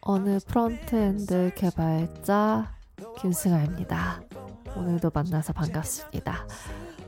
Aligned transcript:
어느 0.00 0.38
frontend 0.46 1.52
개발자 1.54 2.72
김승아입니다. 3.20 4.20
오늘도 4.76 5.10
만나서 5.12 5.52
반갑습니다. 5.52 6.46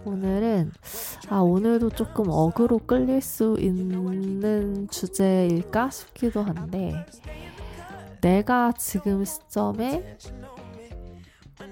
오늘은 0.05 0.73
아 1.29 1.39
오늘도 1.41 1.91
조금 1.91 2.27
어그로 2.29 2.79
끌릴 2.81 3.21
수 3.21 3.57
있는 3.59 4.89
주제일까 4.89 5.91
싶기도 5.91 6.43
한데 6.43 7.07
내가 8.21 8.73
지금 8.73 9.25
시점에 9.25 10.17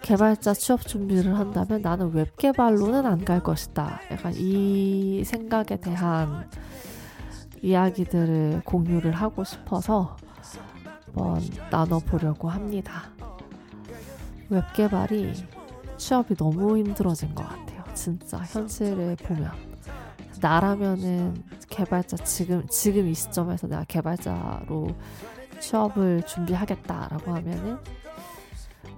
개발자 0.03 0.55
취업 0.55 0.83
준비를 0.83 1.39
한다면 1.39 1.83
나는 1.83 2.13
웹 2.13 2.37
개발로는 2.37 3.07
안 3.07 3.25
갈 3.25 3.43
것이다. 3.43 4.01
약간 4.11 4.33
이 4.37 5.25
생각에 5.25 5.77
대한 5.81 6.49
이야기들을 7.63 8.63
공유를 8.65 9.13
하고 9.13 9.43
싶어서 9.45 10.17
한번 11.17 11.41
나눠보려고 11.71 12.49
합니다. 12.51 13.11
웹 14.51 14.63
개발이 14.75 15.33
취업이 15.97 16.37
너무 16.37 16.77
힘들어진 16.77 17.35
것 17.35 17.49
같아요. 17.49 17.83
진짜 17.95 18.39
현실을 18.39 19.17
보면. 19.17 19.51
나라면은 20.41 21.43
개발자 21.71 22.19
지금 22.19 22.67
지금 22.69 23.09
이 23.09 23.15
시점에서 23.15 23.67
내가 23.67 23.85
개발자로 23.85 24.89
취업을 25.59 26.23
준비하겠다라고 26.27 27.35
하면은 27.35 27.79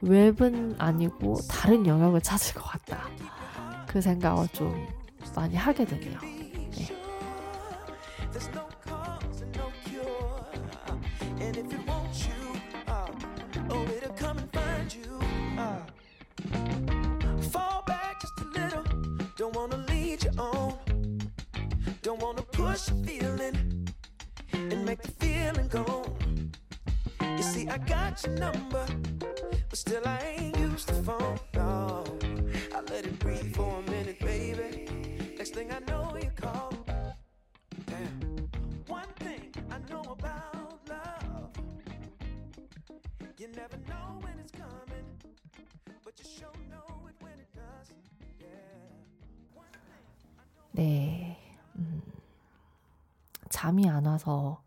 웹은 0.02 0.74
아니고 0.78 1.36
다른 1.48 1.86
영역을 1.86 2.20
찾을 2.20 2.60
것 2.60 2.64
같다. 2.64 3.08
그 3.86 4.00
생각을 4.00 4.48
좀 4.48 4.86
많이 5.36 5.54
하게 5.54 5.84
되네요. 5.84 6.18
네. 6.20 6.98
Feeling 22.78 23.88
and 24.52 24.84
make 24.84 25.02
the 25.02 25.10
feeling 25.10 25.68
go. 25.68 26.16
You 27.20 27.42
see, 27.42 27.68
I 27.68 27.78
got 27.78 28.24
your 28.24 28.34
number, 28.36 28.86
but 29.68 29.78
still 29.78 30.02
I 30.06 30.18
ain't 30.38 30.56
used 30.58 30.88
the 30.88 31.02
phone. 31.02 31.38
No, 31.54 32.04
I 32.74 32.80
let 32.92 33.04
it 33.04 33.18
breathe 33.18 33.54
for 33.54 33.80
a 33.80 33.90
minute, 33.90 34.20
baby. 34.20 34.86
Next 35.36 35.54
thing 35.54 35.72
I 35.72 35.80
know, 35.90 36.16
you 36.22 36.30
call. 36.36 36.72
Damn. 37.86 38.48
One 38.86 39.12
thing 39.18 39.52
I 39.70 39.78
know 39.90 40.02
about 40.02 40.80
love, 40.88 41.50
you 43.38 43.48
never 43.48 43.76
know 43.88 44.18
when 44.20 44.34
it's 44.38 44.52
coming, 44.52 45.06
but 46.04 46.14
you 46.18 46.24
sure 46.38 46.52
know 46.70 47.08
it 47.08 47.14
when 47.20 47.32
it 47.32 47.50
does. 47.54 47.92
Yeah. 48.40 48.46
네. 50.74 51.37
음, 53.58 53.60
잠이 53.60 53.88
안 53.88 54.06
와서 54.06 54.62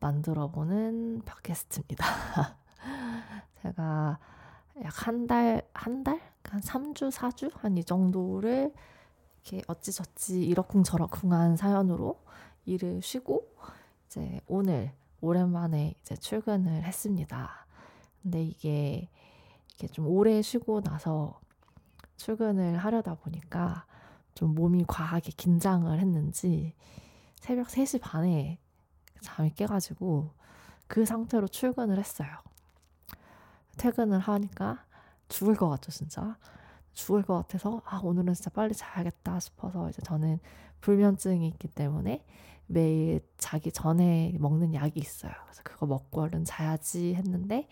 만들어보는 0.00 1.22
팟캐스트입니다. 1.24 2.04
제가 3.62 4.18
약 4.84 5.06
한 5.06 5.26
달, 5.26 5.62
한 5.72 6.04
달? 6.04 6.20
한 6.44 6.60
3주, 6.60 7.10
4주? 7.10 7.50
한 7.54 7.78
이 7.78 7.84
정도를 7.84 8.72
이렇게 9.44 9.62
어찌저찌 9.66 10.44
이러쿵저러쿵한 10.44 11.56
사연으로 11.56 12.20
일을 12.66 13.00
쉬고 13.02 13.54
이제 14.06 14.40
오늘 14.46 14.92
오랜만에 15.20 15.94
이제 16.00 16.16
출근을 16.16 16.82
했습니다. 16.84 17.66
근데 18.22 18.42
이게 18.44 19.08
이게 19.74 19.86
좀 19.88 20.06
오래 20.06 20.42
쉬고 20.42 20.82
나서 20.82 21.40
출근을 22.16 22.76
하려다 22.78 23.14
보니까 23.16 23.86
좀 24.34 24.54
몸이 24.54 24.84
과하게 24.86 25.32
긴장을 25.36 25.98
했는지 25.98 26.74
새벽 27.44 27.66
3시 27.66 28.00
반에 28.00 28.58
잠이 29.20 29.50
깨가지고 29.50 30.30
그 30.86 31.04
상태로 31.04 31.46
출근을 31.48 31.98
했어요. 31.98 32.30
퇴근을 33.76 34.18
하니까 34.18 34.86
죽을 35.28 35.54
것 35.54 35.68
같죠, 35.68 35.90
진짜. 35.90 36.38
죽을 36.94 37.22
것 37.22 37.36
같아서, 37.36 37.82
아, 37.84 38.00
오늘은 38.02 38.32
진짜 38.32 38.48
빨리 38.48 38.72
자야겠다 38.72 39.40
싶어서 39.40 39.90
이제 39.90 40.00
저는 40.00 40.38
불면증이 40.80 41.46
있기 41.48 41.68
때문에 41.68 42.24
매일 42.66 43.20
자기 43.36 43.70
전에 43.70 44.34
먹는 44.40 44.72
약이 44.72 44.98
있어요. 44.98 45.32
그래서 45.44 45.60
그거 45.64 45.84
먹고 45.84 46.22
얼른 46.22 46.44
자야지 46.44 47.14
했는데, 47.14 47.68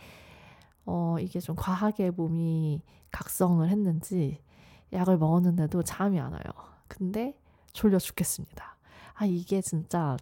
어, 0.85 1.17
이게 1.19 1.41
좀 1.41 1.57
과하게 1.57 2.11
몸이 2.11 2.83
각성을 3.11 3.67
했는지 3.67 4.45
약을 4.93 5.17
먹었는데도 5.17 5.83
잠이 5.83 6.21
안 6.21 6.33
와요. 6.33 6.43
근데 6.89 7.41
졸려 7.73 7.99
죽겠습니다. 7.99 8.82
아, 9.15 9.25
이게 9.25 9.61
진짜 9.61 10.17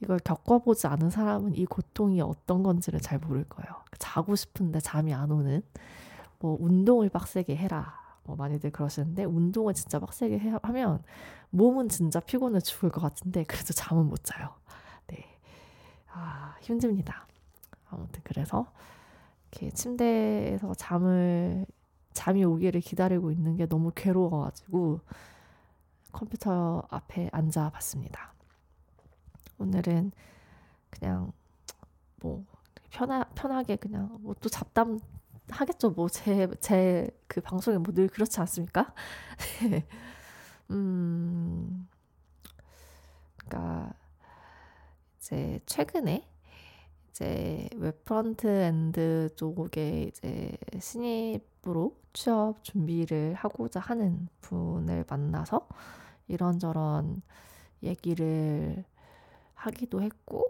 이걸 0.00 0.18
겪어보지 0.18 0.86
않은 0.86 1.10
사람은 1.10 1.54
이 1.54 1.64
고통이 1.66 2.20
어떤 2.20 2.62
건지를 2.62 3.00
잘 3.00 3.18
모를 3.18 3.44
거예요. 3.44 3.72
자고 3.98 4.36
싶은데 4.36 4.80
잠이 4.80 5.14
안 5.14 5.30
오는, 5.30 5.62
뭐, 6.40 6.56
운동을 6.60 7.08
빡세게 7.08 7.56
해라. 7.56 7.94
뭐, 8.24 8.36
많이들 8.36 8.70
그러시는데, 8.70 9.24
운동을 9.24 9.74
진짜 9.74 9.98
빡세게 9.98 10.38
해, 10.38 10.54
하면, 10.62 11.02
몸은 11.50 11.88
진짜 11.88 12.20
피곤해 12.20 12.60
죽을 12.60 12.90
것 12.90 13.00
같은데, 13.00 13.44
그래도 13.44 13.72
잠은 13.72 14.06
못 14.06 14.24
자요. 14.24 14.50
네. 15.06 15.24
아, 16.12 16.56
힘듭니다. 16.60 17.26
아무튼, 17.90 18.20
그래서, 18.24 18.66
이렇게 19.52 19.70
침대에서 19.70 20.74
잠을 20.74 21.66
잠이 22.12 22.44
오기를 22.44 22.80
기다리고 22.80 23.30
있는 23.30 23.56
게 23.56 23.66
너무 23.66 23.92
괴로워가지고 23.94 25.00
컴퓨터 26.14 26.82
앞에 26.90 27.28
앉아 27.32 27.70
봤습니다. 27.70 28.32
오늘은 29.58 30.12
그냥 30.90 31.32
뭐 32.20 32.44
편하, 32.90 33.24
편하게 33.34 33.76
그냥 33.76 34.16
뭐 34.22 34.34
또 34.40 34.48
잡담 34.48 35.00
하겠죠. 35.50 35.90
뭐 35.90 36.08
제 36.08 36.46
제 36.60 37.10
그 37.28 37.40
방송에 37.40 37.78
뭐 37.78 37.92
늘 37.94 38.08
그렇지 38.08 38.40
않습니까? 38.40 38.94
네. 39.70 39.86
음, 40.70 41.88
그러니까 43.36 43.92
이제 45.18 45.60
최근에 45.66 46.26
이제 47.10 47.68
웹 47.76 48.04
frontend 48.04 49.34
쪽에 49.36 50.04
이제 50.04 50.56
신입으로 50.80 51.96
취업 52.12 52.62
준비를 52.64 53.34
하고자 53.34 53.80
하는 53.80 54.28
분을 54.40 55.04
만나서 55.08 55.68
이런저런 56.28 57.22
얘기를 57.82 58.84
하기도 59.54 60.02
했고, 60.02 60.46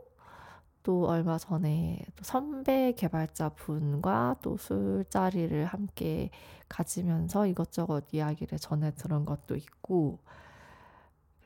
또 0.82 1.08
얼마 1.08 1.38
전에 1.38 2.04
또 2.16 2.24
선배 2.24 2.92
개발자 2.92 3.50
분과 3.50 4.36
또 4.42 4.56
술자리를 4.58 5.64
함께 5.66 6.30
가지면서 6.68 7.46
이것저것 7.46 8.06
이야기를 8.12 8.58
전해 8.58 8.92
들은 8.94 9.24
것도 9.24 9.56
있고, 9.56 10.18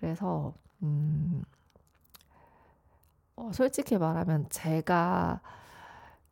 그래서, 0.00 0.54
음, 0.82 1.42
어, 3.36 3.50
솔직히 3.52 3.96
말하면 3.98 4.48
제가 4.50 5.40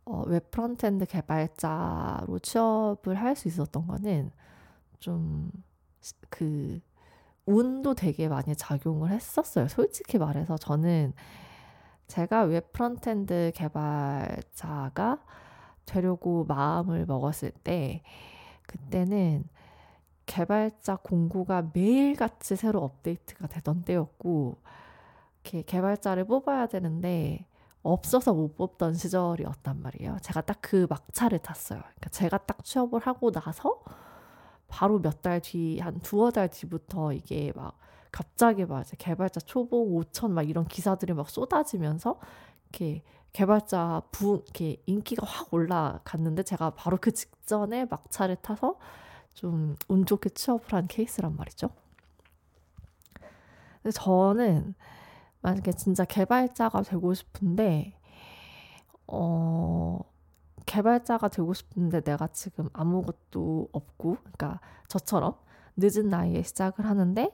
어, 0.04 0.22
웹 0.26 0.50
frontend 0.50 1.06
개발자로 1.06 2.38
취업을 2.40 3.16
할 3.16 3.37
수 3.37 3.48
있었던 3.48 3.87
거는 3.87 4.31
좀 5.00 5.52
그 6.31 6.81
운도 7.46 7.94
되게 7.94 8.28
많이 8.28 8.54
작용을 8.56 9.10
했었어요. 9.10 9.69
솔직히 9.69 10.19
말해서 10.19 10.56
저는 10.56 11.12
제가 12.08 12.43
웹 12.44 12.72
frontend 12.73 13.53
개발자가 13.54 15.19
되려고 15.87 16.44
마음을 16.44 17.06
먹었을 17.06 17.50
때 17.64 18.02
그때는 18.66 19.44
개발자 20.26 20.96
공고가 20.96 21.70
매일같이 21.72 22.56
새로 22.56 22.82
업데이트가 22.82 23.46
되던 23.46 23.84
때였고 23.84 24.58
이렇게 25.43 25.62
개발자를 25.62 26.25
뽑아야 26.26 26.66
되는데 26.66 27.46
없어서 27.82 28.34
못 28.34 28.56
뽑던 28.56 28.94
시절이었단 28.94 29.81
말이에요. 29.81 30.19
제가 30.22 30.40
딱 30.43 30.56
그 30.60 30.87
막차를 30.90 31.38
탔어요. 31.38 31.78
그러니까 31.81 32.10
제가 32.10 32.38
딱 32.38 32.64
취업을 32.64 33.00
하고 33.00 33.31
나서 33.31 33.81
바로 34.69 34.99
몇 35.01 35.23
달 35.23 35.41
뒤, 35.41 35.79
한 35.81 36.01
두어 36.01 36.31
달 36.31 36.49
뒤부터 36.51 37.13
이게 37.13 37.53
막 37.55 37.79
갑자기 38.13 38.65
막 38.65 38.85
개발자 38.99 39.41
초봉 39.41 39.91
5천 40.01 40.31
막 40.31 40.49
이런 40.49 40.67
기사들이 40.67 41.13
막 41.15 41.29
쏟아지면서 41.31 42.19
이렇게 42.71 43.03
개발자 43.33 44.03
부, 44.13 44.43
이렇게 44.45 44.83
인기가 44.87 45.27
확 45.27 45.53
올라갔는데 45.53 46.43
제가 46.45 46.71
바로 46.71 46.97
그 47.01 47.13
직전에 47.13 47.87
막차를 47.87 48.37
타서 48.37 48.79
좀 49.35 49.77
운 49.89 50.07
좋게 50.07 50.31
취업을 50.31 50.73
한 50.73 50.87
케이스란 50.89 51.37
말이죠. 51.37 51.69
근데 53.83 53.93
저는 53.93 54.75
만약에 55.43 55.73
진짜 55.73 56.05
개발자가 56.05 56.83
되고 56.83 57.15
싶은데, 57.15 57.95
어, 59.07 59.36
개발자가 60.76 61.28
되고 61.28 61.55
싶은데 61.55 62.00
내가 62.02 62.26
지금 62.28 62.69
아무것도 62.73 63.69
없고, 63.73 64.19
그러니까 64.20 64.61
저처럼 64.88 65.34
늦은 65.76 66.08
나이에 66.11 66.43
시작을 66.43 66.84
하는데, 66.87 67.32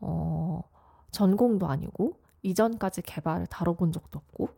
어, 0.00 0.62
전공도 1.10 1.66
아니고, 1.66 2.14
이전까지 2.42 3.02
개발을 3.02 3.46
다뤄본 3.48 3.92
적도 3.92 4.18
없고, 4.18 4.48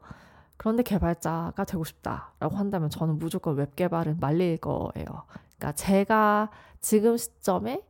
그런데 0.56 0.82
개발자가 0.82 1.64
되고 1.64 1.82
싶다라고 1.84 2.56
한다면 2.56 2.90
저는 2.90 3.19
무조건 3.19 3.56
웹 3.56 3.75
개발을 3.76 4.16
말릴 4.20 4.58
거예요. 4.58 5.25
그러니까 5.56 5.72
제가 5.75 6.50
지금 6.81 7.16
시점에 7.16 7.82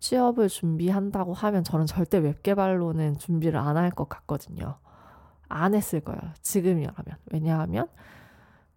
취업을 0.00 0.48
준비한다고 0.48 1.34
하면 1.34 1.62
저는 1.64 1.86
절대 1.86 2.18
웹 2.18 2.42
개발로는 2.42 3.18
준비를 3.18 3.58
안 3.60 3.76
할 3.76 3.90
것 3.92 4.08
같거든요. 4.08 4.76
안 5.48 5.74
했을 5.74 6.00
거예요. 6.00 6.20
지금이라면. 6.42 7.16
왜냐하면 7.32 7.88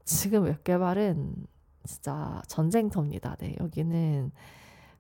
지금 0.06 0.44
웹 0.44 0.64
개발은 0.64 1.48
진짜 1.86 2.42
전쟁터입니다. 2.48 3.36
네, 3.40 3.56
여기는 3.60 4.32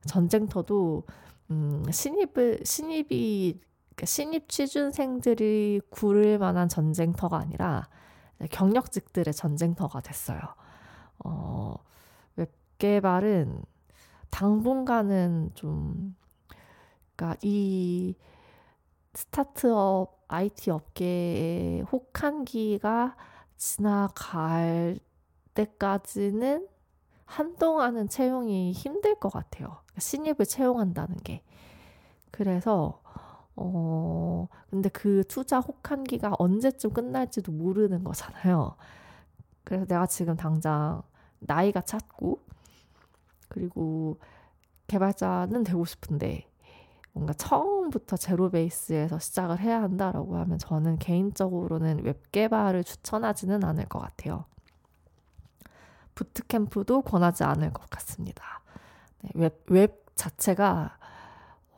전쟁터도 0.05 1.03
음, 1.51 1.83
신입을 1.91 2.61
신입이 2.63 3.59
그러니까 3.95 4.05
신입 4.05 4.49
취준생들이 4.49 5.81
구를 5.89 6.39
만한 6.39 6.67
전쟁터가 6.67 7.37
아니라 7.37 7.87
경력직들의 8.49 9.33
전쟁터가 9.33 10.01
됐어요. 10.01 10.39
어, 11.23 11.75
웹 12.35 12.51
개발은 12.79 13.63
당분간은 14.29 15.51
좀, 15.53 16.15
그러니까 17.15 17.39
이 17.43 18.15
스타트업 19.13 20.25
IT 20.27 20.71
업계의 20.71 21.81
혹한기가 21.83 23.15
지나갈 23.63 24.99
때까지는 25.53 26.67
한동안은 27.23 28.09
채용이 28.09 28.73
힘들 28.73 29.15
것 29.15 29.31
같아요. 29.31 29.77
그러니까 29.85 30.01
신입을 30.01 30.45
채용한다는 30.45 31.15
게. 31.23 31.43
그래서 32.29 33.01
어, 33.55 34.49
근데 34.69 34.89
그 34.89 35.23
투자 35.29 35.61
혹한기가 35.61 36.35
언제쯤 36.39 36.91
끝날지도 36.91 37.53
모르는 37.53 38.03
거잖아요. 38.03 38.75
그래서 39.63 39.85
내가 39.85 40.07
지금 40.07 40.35
당장 40.35 41.01
나이가 41.39 41.79
찼고, 41.79 42.41
그리고 43.47 44.19
개발자는 44.87 45.63
되고 45.63 45.85
싶은데, 45.85 46.49
뭔가 47.13 47.31
처음 47.31 47.72
부터 47.89 48.17
제로 48.17 48.49
베이스에서 48.49 49.19
시작을 49.19 49.59
해야 49.59 49.81
한다라고 49.81 50.37
하면 50.37 50.57
저는 50.57 50.99
개인적으로는 50.99 52.03
웹 52.03 52.31
개발을 52.31 52.83
추천하지는 52.83 53.63
않을 53.63 53.85
것 53.85 53.99
같아요. 53.99 54.45
부트캠프도 56.15 57.01
권하지 57.01 57.43
않을 57.43 57.73
것 57.73 57.89
같습니다. 57.89 58.61
네, 59.21 59.29
웹, 59.35 59.63
웹 59.67 60.05
자체가 60.15 60.97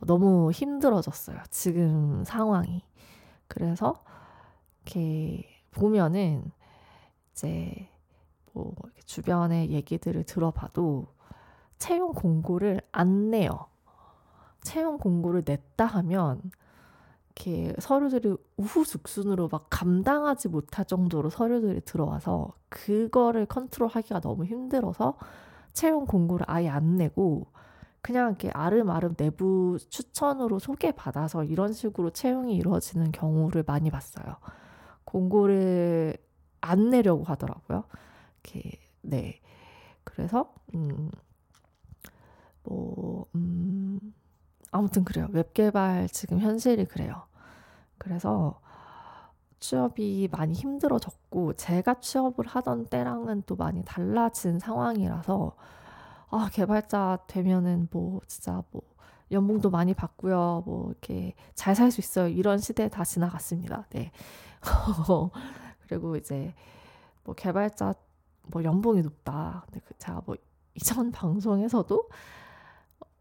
너무 0.00 0.50
힘들어졌어요. 0.50 1.38
지금 1.50 2.24
상황이. 2.24 2.82
그래서 3.48 4.02
이렇게 4.82 5.46
보면은 5.70 6.50
이제 7.32 7.88
뭐 8.52 8.74
주변의 9.04 9.70
얘기들을 9.70 10.24
들어봐도 10.24 11.06
채용 11.78 12.12
공고를 12.12 12.80
안 12.92 13.30
내요. 13.30 13.66
채용 14.66 14.98
공고를 14.98 15.44
냈다 15.46 15.86
하면 15.86 16.42
이렇게 17.26 17.72
서류들이 17.78 18.36
우후죽순으로 18.56 19.48
막 19.48 19.68
감당하지 19.70 20.48
못할 20.48 20.84
정도로 20.84 21.30
서류들이 21.30 21.82
들어와서 21.82 22.52
그거를 22.68 23.46
컨트롤하기가 23.46 24.20
너무 24.20 24.44
힘들어서 24.44 25.18
채용 25.72 26.04
공고를 26.04 26.46
아예 26.48 26.68
안 26.68 26.96
내고 26.96 27.46
그냥 28.02 28.30
이렇게 28.30 28.50
아름아름 28.50 29.14
내부 29.14 29.78
추천으로 29.88 30.58
소개받아서 30.58 31.44
이런 31.44 31.72
식으로 31.72 32.10
채용이 32.10 32.56
이루어지는 32.56 33.12
경우를 33.12 33.62
많이 33.64 33.90
봤어요. 33.90 34.36
공고를 35.04 36.16
안 36.60 36.90
내려고 36.90 37.22
하더라고요. 37.22 37.84
이렇게, 38.42 38.80
네. 39.02 39.40
그래서, 40.02 40.52
음, 40.74 41.10
뭐, 42.64 43.26
음, 43.34 44.00
아무튼 44.72 45.04
그래요. 45.04 45.28
웹 45.32 45.54
개발 45.54 46.08
지금 46.08 46.40
현실이 46.40 46.86
그래요. 46.86 47.24
그래서 47.98 48.60
취업이 49.60 50.28
많이 50.32 50.52
힘들어졌고, 50.54 51.54
제가 51.54 52.00
취업을 52.00 52.46
하던 52.46 52.86
때랑은 52.86 53.42
또 53.46 53.56
많이 53.56 53.82
달라진 53.84 54.58
상황이라서, 54.58 55.56
아, 56.30 56.50
개발자 56.52 57.20
되면은 57.26 57.88
뭐 57.90 58.20
진짜 58.26 58.62
뭐 58.70 58.82
연봉도 59.30 59.70
많이 59.70 59.94
받고요. 59.94 60.62
뭐 60.66 60.90
이렇게 60.90 61.34
잘 61.54 61.74
살 61.74 61.90
수 61.90 62.00
있어요. 62.00 62.28
이런 62.28 62.58
시대 62.58 62.88
다 62.88 63.04
지나갔습니다. 63.04 63.86
네. 63.90 64.10
그리고 65.88 66.16
이제 66.16 66.54
뭐 67.24 67.34
개발자 67.34 67.94
뭐 68.48 68.62
연봉이 68.64 69.02
높다. 69.02 69.64
근데 69.66 69.80
그 69.86 69.94
제가 69.98 70.22
뭐 70.26 70.36
이전 70.74 71.10
방송에서도 71.12 72.08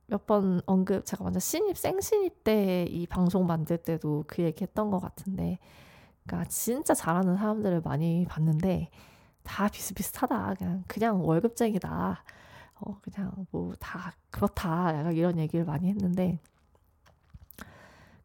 몇 0.08 0.26
번 0.28 0.62
언급 0.66 1.06
제가 1.06 1.24
완전 1.24 1.40
신입 1.40 1.78
생신입 1.78 2.44
때 2.44 2.86
이 2.90 3.08
방송 3.08 3.46
만들 3.48 3.78
때도 3.78 4.26
그 4.28 4.44
얘기 4.44 4.64
했던 4.64 4.90
것 4.92 5.00
같은데 5.00 5.60
그러니까 6.26 6.50
진짜 6.50 6.94
잘하는 6.94 7.38
사람들을 7.38 7.82
많이 7.84 8.26
봤는데 8.28 8.90
다 9.44 9.68
비슷비슷하다. 9.68 10.56
그냥 10.58 10.84
그냥 10.88 11.26
월급쟁이다. 11.26 12.24
어, 12.82 13.00
그냥 13.02 13.46
뭐 13.52 13.74
다 13.80 14.14
그렇다. 14.32 14.98
약간 14.98 15.14
이런 15.14 15.38
얘기를 15.40 15.66
많이 15.66 15.88
했는데, 15.90 16.40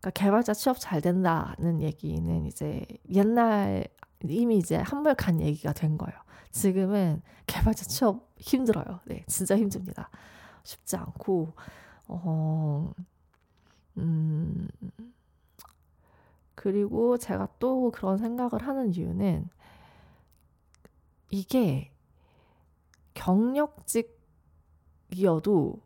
그러니까 0.01 0.11
개발자 0.11 0.55
취업 0.55 0.79
잘 0.81 1.01
된다는 1.01 1.83
얘기는 1.83 2.47
이제 2.47 2.85
옛날 3.13 3.87
이미 4.25 4.59
이제 4.59 4.77
한물 4.77 5.15
간 5.15 5.41
얘기가 5.41 5.73
된 5.73 5.99
거예요. 5.99 6.19
지금은 6.53 7.23
개발자 7.47 7.85
취업 7.85 8.29
힘들어요. 8.39 9.01
네, 9.07 9.25
진짜 9.29 9.57
힘듭니다. 9.57 10.11
쉽지 10.65 10.97
않고, 10.97 11.55
어, 12.09 12.93
음, 13.99 14.69
그리고 16.55 17.17
제가 17.17 17.49
또 17.59 17.91
그런 17.91 18.19
생각을 18.19 18.67
하는 18.67 18.95
이유는 18.95 19.49
이게 21.31 21.93
경력직 23.15 24.19
이어도 25.13 25.81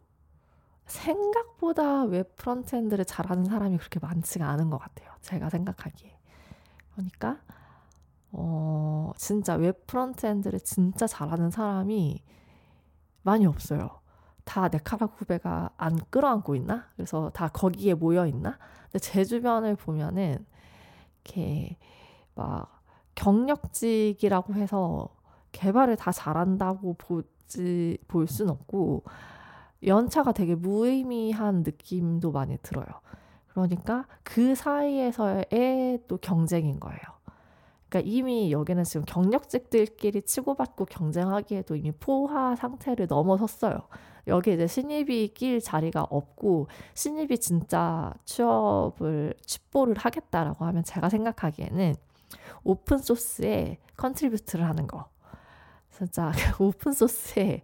생각보다 0.87 2.05
웹 2.05 2.37
frontend를 2.37 3.05
잘하는 3.05 3.45
사람이 3.45 3.79
그렇게 3.79 4.01
많지가 4.01 4.49
않은 4.51 4.71
것 4.71 4.79
같아요. 4.79 5.13
제가 5.23 5.49
생각하기에. 5.49 6.19
그러니까 6.93 7.41
어, 8.33 9.13
진짜 9.17 9.55
웹 9.55 9.87
frontend를 9.87 10.61
진짜 10.61 11.07
잘하는 11.07 11.51
사람이 11.51 12.23
많이 13.23 13.47
없어요. 13.47 14.01
다 14.45 14.69
네카라쿠배가 14.69 15.71
안 15.77 15.97
끌어안고 16.11 16.55
있나? 16.57 16.87
그래서 16.97 17.31
다 17.35 17.49
거기에 17.49 17.95
모여 17.95 18.27
있나? 18.27 18.59
근데 18.85 18.99
제 19.01 19.25
주변을 19.25 19.77
보면은 19.77 20.45
이렇게 21.25 21.77
막 22.35 22.83
경력직이라고 23.15 24.55
해서 24.55 25.09
개발을 25.53 25.97
다 25.97 26.13
잘한다고 26.13 26.95
보, 26.95 27.23
지 27.49 27.99
볼 28.09 28.27
순 28.27 28.51
없고 28.51 29.05
연차가 29.87 30.33
되게 30.33 30.55
무의미한 30.55 31.63
느낌도 31.63 32.33
많이 32.33 32.59
들어요. 32.63 32.87
그러니까 33.49 34.07
그 34.23 34.55
사이에서의 34.55 36.01
또 36.09 36.17
경쟁인 36.19 36.81
거예요. 36.81 37.01
그러니까 37.89 38.11
이미 38.11 38.51
여기는 38.53 38.83
지금 38.85 39.05
경력직들끼리 39.07 40.23
치고받고 40.23 40.87
경쟁하기에도 40.87 41.77
이미 41.77 41.93
포화 41.93 42.57
상태를 42.57 43.07
넘어섰어요. 43.09 43.81
여기 44.27 44.55
이제 44.55 44.67
신입이 44.67 45.35
낄 45.35 45.61
자리가 45.61 46.05
없고 46.05 46.69
신입이 46.95 47.39
진짜 47.39 48.13
취업을 48.25 49.35
취뽀를 49.45 49.97
하겠다라고 49.99 50.65
하면 50.65 50.85
제가 50.85 51.09
생각하기에는 51.09 51.95
open 52.65 52.99
source에 52.99 53.79
contribute를 53.97 54.67
하는 54.67 54.87
거. 54.87 55.09
진짜 55.91 56.33
open 56.59 56.93
source에 56.93 57.63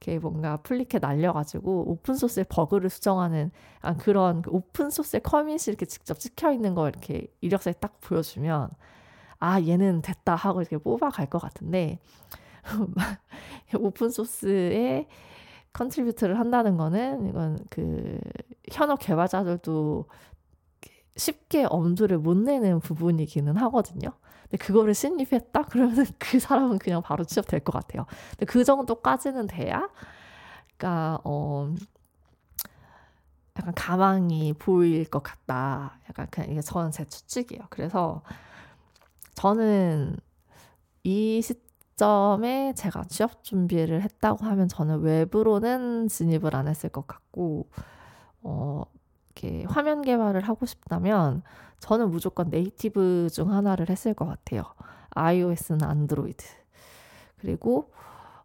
이렇게 0.00 0.18
뭔가 0.18 0.56
pull 0.58 0.83
req 0.83 1.02
날려가지고 1.02 1.90
open 1.90 2.14
source의 2.14 2.46
버그를 2.48 2.88
수정하는 2.88 3.50
그런 3.98 4.42
그 4.42 4.50
open 4.50 4.90
source의 4.90 5.22
commit이 5.22 5.64
이렇게 5.68 5.86
직접 5.86 6.18
찍혀 6.18 6.52
있는 6.52 6.74
걸 6.74 6.90
이렇게 6.90 7.26
이력서에 7.40 7.74
딱 7.74 8.00
보여주면 8.00 8.70
아 9.40 9.60
얘는 9.60 10.02
됐다 10.02 10.34
하고 10.34 10.60
이렇게 10.60 10.78
뽑아갈 10.78 11.26
것 11.26 11.40
같은데 11.40 11.98
open 13.78 14.10
source에 14.10 15.06
contribute를 15.78 16.38
한다는 16.38 16.76
거는 16.76 17.28
이건 17.28 17.58
그 17.70 18.18
현업 18.72 18.98
개발자들도 18.98 20.06
쉽게 21.16 21.66
엄두를 21.68 22.18
못 22.18 22.36
내는 22.36 22.80
부분이기는 22.80 23.56
하거든요. 23.56 24.10
근데 24.42 24.56
그거를 24.58 24.94
신입이 24.94 25.23
했다? 25.23 25.62
그러면 25.64 26.06
그 26.18 26.40
사람은 26.40 26.78
그냥 26.78 27.02
바로 27.02 27.24
취업될 27.24 27.60
것 27.60 27.72
같아요. 27.72 28.06
근데 28.30 28.46
그 28.46 28.64
정도까지는 28.64 29.46
돼야, 29.46 29.88
그러니까, 30.76 31.20
어, 31.24 31.72
약간 33.58 33.74
가망이 33.74 34.52
보일 34.54 35.04
것 35.10 35.22
같다. 35.22 35.98
약간 36.08 36.28
그냥 36.30 36.50
이게 36.50 36.60
저는 36.60 36.90
제 36.92 37.04
추측이에요. 37.04 37.62
그래서 37.70 38.22
저는 39.34 40.16
이 41.04 41.40
시 41.42 41.54
점에 41.98 42.72
제가 42.74 43.04
취업 43.04 43.44
준비를 43.44 44.00
했다고 44.02 44.46
하면 44.46 44.68
저는 44.68 45.00
외부로는 45.00 46.08
진입을 46.08 46.56
안 46.56 46.68
했을 46.68 46.88
것 46.88 47.06
같고, 47.06 47.68
어, 48.42 48.84
이렇게 49.34 49.64
화면 49.68 50.02
개발을 50.02 50.42
하고 50.42 50.64
싶다면 50.64 51.42
저는 51.80 52.10
무조건 52.10 52.50
네이티브 52.50 53.28
중 53.30 53.52
하나를 53.52 53.90
했을 53.90 54.14
것 54.14 54.26
같아요. 54.26 54.62
iOS나 55.10 55.88
안드로이드. 55.88 56.44
그리고 57.38 57.90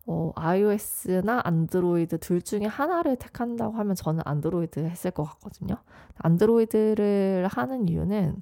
어, 0.05 0.31
iOS나 0.36 1.41
안드로이드 1.45 2.19
둘 2.19 2.41
중에 2.41 2.65
하나를 2.65 3.15
택한다고 3.15 3.77
하면 3.77 3.95
저는 3.95 4.22
안드로이드 4.25 4.79
했을 4.79 5.12
것 5.12 5.24
같거든요. 5.24 5.77
안드로이드를 6.17 7.48
하는 7.50 7.88
이유는, 7.88 8.41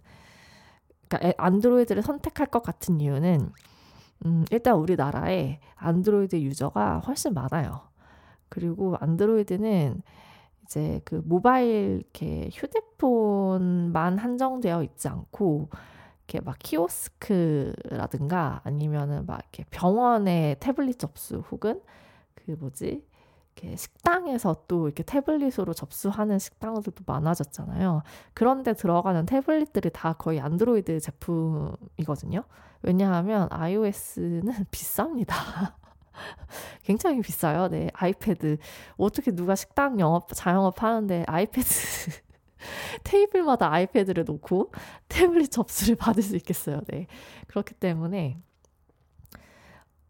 그러니까 1.07 1.43
안드로이드를 1.43 2.01
선택할 2.01 2.47
것 2.47 2.63
같은 2.63 2.99
이유는, 2.99 3.51
음, 4.25 4.45
일단 4.51 4.75
우리나라에 4.75 5.59
안드로이드 5.75 6.35
유저가 6.37 6.99
훨씬 6.99 7.33
많아요. 7.33 7.81
그리고 8.49 8.95
안드로이드는 8.99 10.01
이제 10.63 11.01
그 11.05 11.21
모바일 11.25 12.01
이렇게 12.01 12.49
휴대폰만 12.53 14.17
한정되어 14.17 14.83
있지 14.83 15.07
않고 15.07 15.69
이렇게 16.27 16.45
막 16.45 16.57
키오스크라든가 16.59 18.61
아니면은 18.63 19.25
막 19.25 19.39
이렇게 19.41 19.65
병원의 19.69 20.57
태블릿 20.59 20.99
접수 20.99 21.43
혹은 21.51 21.81
그 22.35 22.51
뭐지 22.51 23.03
이렇게 23.61 23.75
식당에서 23.75 24.63
또 24.67 24.87
이렇게 24.87 25.03
태블릿으로 25.03 25.73
접수하는 25.73 26.39
식당들도 26.39 27.03
많아졌잖아요. 27.05 28.03
그런데 28.33 28.73
들어가는 28.73 29.25
태블릿들이 29.25 29.91
다 29.91 30.13
거의 30.13 30.39
안드로이드 30.39 30.99
제품이거든요. 30.99 32.43
왜냐하면 32.81 33.47
iOS는 33.51 34.65
비쌉니다. 34.71 35.35
굉장히 36.83 37.21
비싸요. 37.21 37.69
네, 37.69 37.89
아이패드. 37.93 38.57
어떻게 38.97 39.31
누가 39.31 39.55
식당 39.55 39.99
영업, 39.99 40.29
자영업 40.33 40.81
하는데 40.81 41.23
아이패드, 41.27 41.69
테이블마다 43.03 43.71
아이패드를 43.71 44.25
놓고 44.25 44.71
태블릿 45.07 45.51
접수를 45.51 45.95
받을 45.95 46.21
수 46.23 46.35
있겠어요. 46.35 46.81
네. 46.87 47.07
그렇기 47.47 47.75
때문에, 47.75 48.37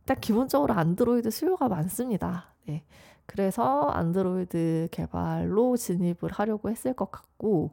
일단 0.01 0.19
기본적으로 0.19 0.73
안드로이드 0.73 1.29
수요가 1.29 1.69
많습니다. 1.69 2.53
네. 2.65 2.83
그래서 3.25 3.89
안드로이드 3.89 4.89
개발로 4.91 5.77
진입을 5.77 6.31
하려고 6.31 6.69
했을 6.69 6.93
것 6.93 7.11
같고, 7.11 7.71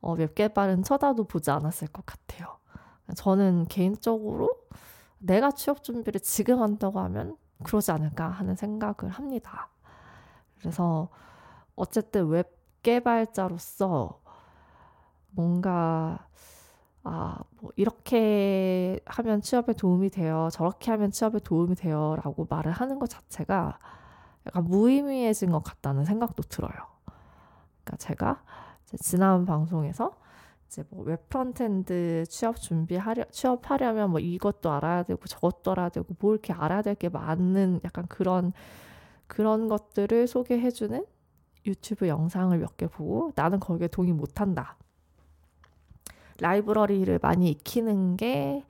어, 0.00 0.14
웹 0.14 0.34
개발은 0.34 0.84
쳐다도 0.84 1.24
보지 1.24 1.50
않았을 1.50 1.88
것 1.88 2.04
같아요. 2.06 2.58
저는 3.16 3.66
개인적으로 3.66 4.50
내가 5.18 5.50
취업 5.52 5.82
준비를 5.84 6.20
지금 6.20 6.62
한다고 6.62 7.00
하면 7.00 7.36
그러지 7.64 7.92
않을까 7.92 8.28
하는 8.28 8.56
생각을 8.56 9.10
합니다. 9.12 9.68
그래서 10.58 11.08
어쨌든 11.76 12.28
웹 12.28 12.58
개발자로서 12.82 14.20
뭔가 15.30 16.28
아, 17.04 17.38
뭐 17.60 17.72
이렇게 17.76 19.00
하면 19.06 19.40
취업에 19.42 19.72
도움이 19.72 20.10
돼요. 20.10 20.48
저렇게 20.52 20.90
하면 20.92 21.10
취업에 21.10 21.40
도움이 21.40 21.74
돼요. 21.76 22.16
라고 22.22 22.46
말을 22.48 22.72
하는 22.72 22.98
것 22.98 23.10
자체가 23.10 23.78
약간 24.46 24.64
무의미해진 24.64 25.50
것 25.50 25.62
같다는 25.62 26.04
생각도 26.04 26.42
들어요. 26.44 26.72
그러니까 27.84 27.96
제가 27.98 28.42
지난 29.00 29.44
방송에서 29.46 30.16
이제 30.66 30.84
뭐 30.90 31.04
웹 31.04 31.28
frontend 31.28 32.24
취업 32.28 32.56
준비하려 32.56 33.24
취업하려면 33.30 34.10
뭐 34.10 34.20
이것도 34.20 34.70
알아야 34.72 35.02
되고 35.04 35.24
저것도 35.26 35.72
알아야 35.72 35.88
되고 35.90 36.06
뭐 36.20 36.32
이렇게 36.32 36.52
알아야 36.52 36.82
될 36.82 36.94
게 36.96 37.08
많은 37.08 37.80
약간 37.84 38.06
그런 38.08 38.52
그런 39.26 39.68
것들을 39.68 40.26
소개해주는 40.26 41.06
유튜브 41.66 42.08
영상을 42.08 42.56
몇 42.58 42.76
개 42.76 42.86
보고 42.88 43.32
나는 43.36 43.60
거기에 43.60 43.88
동의 43.88 44.12
못한다. 44.12 44.76
라이브러리를 46.40 47.18
많이 47.22 47.50
익히는 47.50 48.16
게 48.16 48.64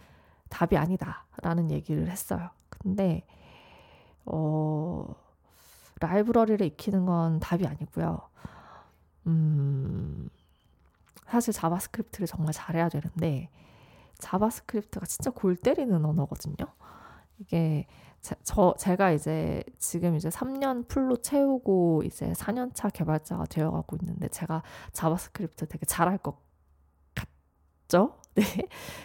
답이 0.50 0.76
아니다라는 0.76 1.70
얘기를 1.70 2.08
했어요. 2.10 2.50
근데 2.68 3.24
어 4.26 5.14
라이브러리를 6.02 6.64
익히는 6.66 7.06
건 7.06 7.40
답이 7.40 7.66
아니고요. 7.66 8.20
음 9.26 10.28
사실 11.28 11.54
JavaScript를 11.54 12.26
정말 12.26 12.52
잘해야 12.52 12.88
되는데 12.88 13.48
JavaScript가 14.18 15.06
진짜 15.06 15.30
골 15.30 15.56
때리는 15.56 16.04
언어거든요. 16.04 16.56
이게 17.38 17.86
제, 18.20 18.36
저 18.44 18.74
제가 18.78 19.10
이제 19.12 19.64
지금 19.78 20.14
이제 20.14 20.28
3년 20.28 20.86
풀로 20.86 21.16
채우고 21.16 22.02
이제 22.04 22.32
4년 22.32 22.72
차 22.74 22.88
개발자가 22.88 23.46
되어 23.46 23.70
가고 23.70 23.96
있는데 24.00 24.28
제가 24.28 24.62
JavaScript 24.92 25.66
되게 25.66 25.84
잘할 25.86 26.18
것 26.18 26.38
같죠? 27.88 28.18
네. 28.34 28.44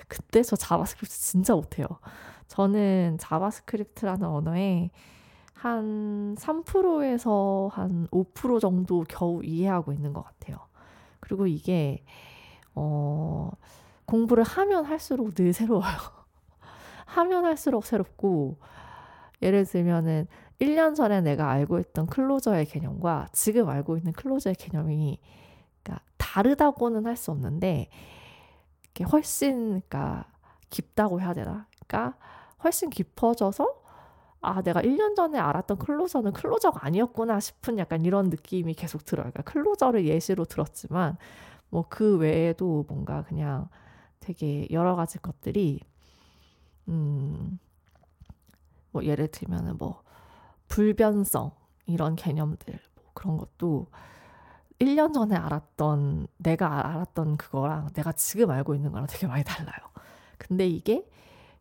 그때 0.08 0.44
저 0.44 0.56
JavaScript 0.56 1.18
진짜 1.18 1.56
못해요. 1.56 1.88
저는 2.48 3.18
JavaScript라는 3.20 4.28
언어에 4.28 4.92
한 5.58 6.36
3%에서 6.38 7.70
한 7.74 8.08
5% 8.12 8.60
정도 8.60 9.04
겨우 9.10 9.44
이해하고 9.44 9.92
있는 9.94 10.14
것 10.14 10.24
같아요. 10.24 10.58
그리고 11.20 11.48
이게 11.48 12.04
어 12.76 13.52
공부를 14.06 14.44
하면 14.44 14.86
할수록 14.86 15.34
늘 15.36 15.54
새로워요. 15.54 15.98
하면 17.06 17.46
할수록 17.46 17.86
새롭고 17.86 18.58
예를 19.42 19.66
들면은 19.66 20.28
1년 20.60 20.96
전에 20.96 21.22
내가 21.22 21.50
알고 21.50 21.80
있던 21.80 22.08
closure의 22.08 22.66
개념과 22.66 23.28
지금 23.32 23.70
알고 23.70 23.98
있는 23.98 24.14
closure의 24.14 24.56
개념이 24.56 25.20
그러니까 25.84 26.04
다르다고는 26.18 27.06
할 27.06 27.16
수 27.16 27.32
없는데 27.32 27.90
훨씬 29.12 29.82
그러니까 29.88 30.26
깊다고 30.70 31.22
해야 31.22 31.34
되나? 31.34 31.68
그러니까 31.88 32.18
훨씬 32.64 32.90
깊어져서 32.90 33.87
아, 34.42 34.62
내가 34.62 34.82
1년 34.82 35.16
전에 35.16 35.38
알았던 35.40 35.78
클로저는 35.80 36.34
클로저가 36.34 36.86
아니었구나 36.86 37.40
싶은 37.40 37.80
약간 37.80 38.06
이런 38.06 38.30
느낌이 38.30 38.74
계속 38.76 39.06
들어요. 39.06 39.32
그러니까 39.32 39.44
클로저를 39.44 40.06
예시로 40.06 40.46
들었지만 40.46 41.18
뭐 41.70 41.86
그 41.90 42.18
외에도 42.18 42.86
뭔가 42.88 43.24
그냥 43.24 43.70
되게 44.20 44.68
여러 44.72 44.96
가지 44.96 45.20
것들이 45.20 45.82
음, 46.88 47.60
뭐 48.92 49.04
예를 49.04 49.28
들면은 49.28 49.78
뭐 49.78 50.04
불변성 50.68 51.52
이런 51.86 52.16
개념들 52.16 52.80
뭐 52.96 53.06
그런 53.14 53.38
것도 53.38 53.88
1년 54.80 55.14
전에 55.14 55.36
알았던 55.36 56.28
내가 56.38 56.88
알았던 56.88 57.38
그거랑 57.38 57.90
내가 57.94 58.12
지금 58.14 58.52
알고 58.52 58.76
있는 58.76 58.92
거랑 58.92 59.08
되게 59.10 59.28
많이 59.28 59.44
달라요. 59.44 59.78
근데 60.38 60.68
이게 60.68 61.10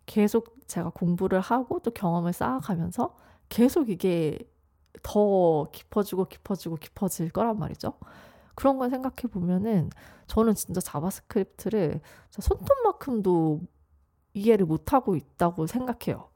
계속 0.06 0.55
제가 0.66 0.90
공부를 0.90 1.40
하고 1.40 1.78
또 1.80 1.90
경험을 1.90 2.32
쌓아가면서 2.32 3.14
계속 3.48 3.88
이게 3.88 4.38
더 5.02 5.70
깊어지고 5.72 6.26
깊어지고 6.26 6.76
깊어질 6.76 7.30
거란 7.30 7.58
말이죠. 7.58 7.94
그런 8.54 8.78
걸 8.78 8.90
생각해 8.90 9.30
보면은 9.30 9.90
저는 10.26 10.54
진짜 10.54 10.80
JavaScript를 10.80 12.00
손톱만큼도 12.30 13.60
이해를 14.34 14.66
못하고 14.66 15.14
있다고 15.14 15.66
생각해요. 15.66 16.28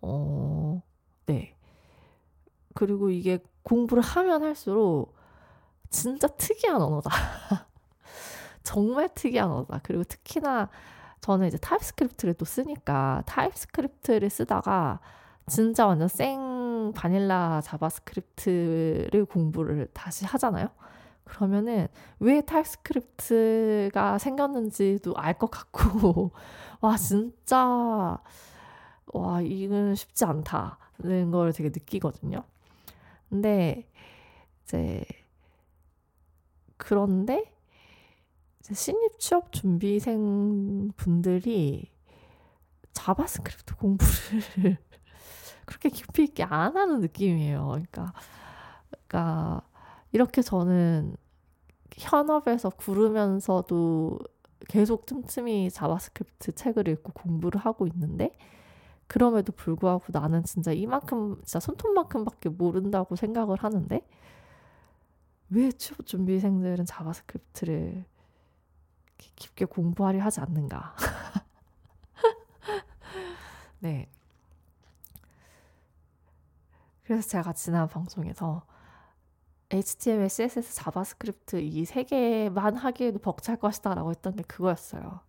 어, 0.00 0.82
네. 1.26 1.56
그리고 2.74 3.10
이게 3.10 3.38
공부를 3.62 4.02
하면 4.02 4.42
할수록 4.42 5.14
진짜 5.90 6.26
특이한 6.26 6.82
언어다. 6.82 7.10
정말 8.64 9.08
특이한 9.14 9.50
언어다. 9.50 9.80
그리고 9.82 10.02
특히나 10.04 10.68
저는 11.24 11.46
이제 11.48 11.56
TypeScript를 11.56 12.34
또 12.34 12.44
쓰니까 12.44 13.22
TypeScript를 13.24 14.28
쓰다가 14.28 15.00
진짜 15.46 15.86
완전 15.86 16.06
생 16.06 16.92
vanilla 16.94 17.62
JavaScript를 17.64 19.24
공부를 19.24 19.88
다시 19.94 20.26
하잖아요. 20.26 20.68
그러면은 21.24 21.88
왜 22.20 22.42
TypeScript가 22.42 24.18
생겼는지도 24.18 25.14
알 25.16 25.38
것 25.38 25.50
같고 25.50 26.32
와 26.82 26.98
진짜 26.98 28.18
와 29.06 29.40
이건 29.40 29.94
쉽지 29.94 30.26
않다는 30.26 31.30
걸 31.30 31.54
되게 31.54 31.70
느끼거든요. 31.70 32.44
근데 33.30 33.88
이제 34.64 35.02
그런데 36.76 37.53
신입 38.72 39.18
취업 39.18 39.52
준비생 39.52 40.92
분들이 40.96 41.90
JavaScript 42.92 43.76
공부를 43.76 44.78
그렇게 45.66 45.90
깊이 45.90 46.24
있게 46.24 46.44
안 46.44 46.76
하는 46.76 47.00
느낌이에요. 47.00 47.66
그러니까, 47.66 48.12
그러니까 48.90 49.62
이렇게 50.12 50.42
저는 50.42 51.16
현업에서 51.92 52.70
구르면서도 52.70 54.18
계속 54.68 55.06
틈틈이 55.06 55.70
JavaScript 55.70 56.52
책을 56.52 56.88
읽고 56.88 57.12
공부를 57.12 57.60
하고 57.60 57.86
있는데 57.86 58.32
그럼에도 59.06 59.52
불구하고 59.52 60.06
나는 60.08 60.42
진짜 60.44 60.72
이만큼 60.72 61.36
진짜 61.44 61.60
손톱만큼밖에 61.60 62.48
모른다고 62.48 63.16
생각을 63.16 63.58
하는데 63.62 64.00
왜 65.50 65.72
취업 65.72 66.06
준비생들은 66.06 66.86
JavaScript를 66.86 68.04
깊게 69.18 69.66
공부하려 69.66 70.22
하지 70.22 70.40
않는가? 70.40 70.94
네. 73.80 74.08
그래서 77.04 77.28
제가 77.28 77.52
지난 77.52 77.88
방송에서 77.88 78.62
HTML, 79.70 80.28
CSS, 80.28 80.74
JavaScript 80.74 81.56
이 81.60 81.84
세 81.84 82.04
개만 82.04 82.76
하기에도 82.76 83.18
벅찰 83.18 83.56
것이다라고 83.56 84.10
했던 84.10 84.36
게 84.36 84.42
그거였어요. 84.44 85.20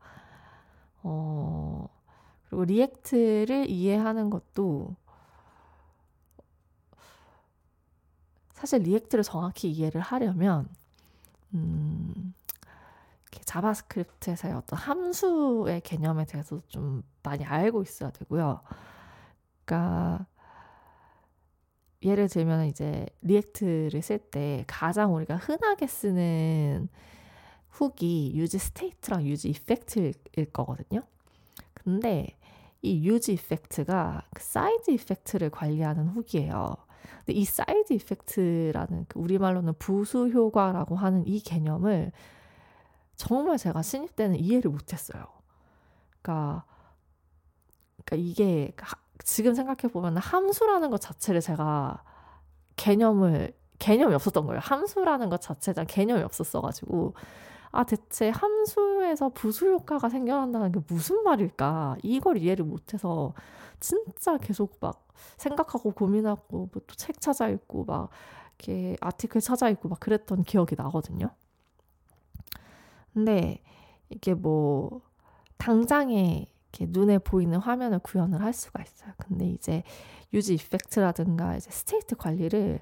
어, 1.04 1.88
그리고 2.50 2.66
React를 2.66 3.70
이해하는 3.70 4.30
것도 4.30 4.96
사실 8.54 8.82
React를 8.84 9.24
정확히 9.24 9.70
이해를 9.72 10.02
하려면 10.02 10.68
음, 11.54 12.34
JavaScript에서의 13.44 14.54
어떤 14.54 14.80
함수의 14.80 15.82
개념에 15.82 16.26
대해서 16.26 16.62
좀 16.68 17.04
많이 17.24 17.44
알고 17.44 17.82
있어야 17.84 18.12
되고요. 18.12 18.62
그러니까 19.66 20.26
예를 22.04 22.30
들면 22.30 22.66
이제 22.68 23.06
React를 23.22 24.02
쓸 24.02 24.20
때 24.20 24.64
가장 24.68 25.16
우리가 25.16 25.36
흔하게 25.38 25.88
쓰는 25.88 26.88
hook이 27.72 28.34
useState랑 28.36 29.26
useEffect일 29.26 30.14
거거든요. 30.54 31.02
근데 31.74 32.38
이 32.82 33.08
useEffect가 33.08 34.24
그 34.34 34.44
side 34.44 34.92
effect를 34.92 35.50
관리하는 35.50 36.10
hook이에요. 36.10 36.76
근데 37.26 37.34
이 37.34 37.44
side 37.44 37.94
effect라는 37.94 39.06
그 39.08 39.20
우리말로는 39.20 39.74
부수 39.80 40.28
효과라고 40.28 40.96
하는 40.96 41.26
이 41.28 41.40
개념을 41.40 42.12
정말 43.16 43.58
제가 43.58 43.82
신입 43.82 44.16
때는 44.16 44.38
이해를 44.40 44.72
못했어요. 44.72 45.26
그러니까, 46.22 46.66
그러니까 48.06 48.16
이게 48.30 48.74
지금 49.24 49.54
생각해 49.56 49.92
보면 49.92 50.18
함수라는 50.18 50.90
것 50.90 51.02
자체를 51.02 51.42
제가 51.42 52.04
개념을 52.76 53.54
개념이 53.80 54.14
없었던 54.16 54.46
거예요. 54.46 54.60
함수라는 54.62 55.30
것 55.30 55.42
자체가 55.42 55.86
개념이 55.86 56.22
없었어가지고 56.24 57.14
아 57.72 57.84
대체 57.86 58.30
함수에서 58.30 59.30
부수 59.30 59.68
효과가 59.72 60.10
생겨난다는 60.10 60.72
게 60.72 60.82
무슨 60.88 61.24
말일까 61.24 61.98
이걸 62.04 62.38
이해를 62.38 62.66
못해서 62.66 63.34
진짜 63.80 64.38
계속 64.38 64.78
막 64.82 65.08
생각하고 65.38 65.92
고민하고 65.92 66.70
뭐 66.74 66.82
또 66.88 66.96
책 66.98 67.22
찾아 67.22 67.50
읽고 67.50 67.86
막 67.86 68.10
이렇게 68.60 68.96
아티클 69.02 69.42
찾아 69.42 69.70
읽고 69.70 69.90
막 69.90 70.00
그랬던 70.00 70.44
기억이 70.44 70.76
나거든요. 70.78 71.30
근데 73.16 73.62
이게 74.10 74.34
뭐 74.34 75.02
당장에 75.58 76.46
이렇게 76.74 76.86
눈에 76.90 77.18
보이는 77.18 77.58
화면을 77.58 78.00
구현을 78.00 78.42
할 78.42 78.52
수가 78.52 78.84
있어요. 78.84 79.14
근데 79.18 79.48
이제 79.48 79.84
useEffect라든가 80.34 81.56
이제 81.56 81.72
state 81.72 82.18
관리를 82.18 82.82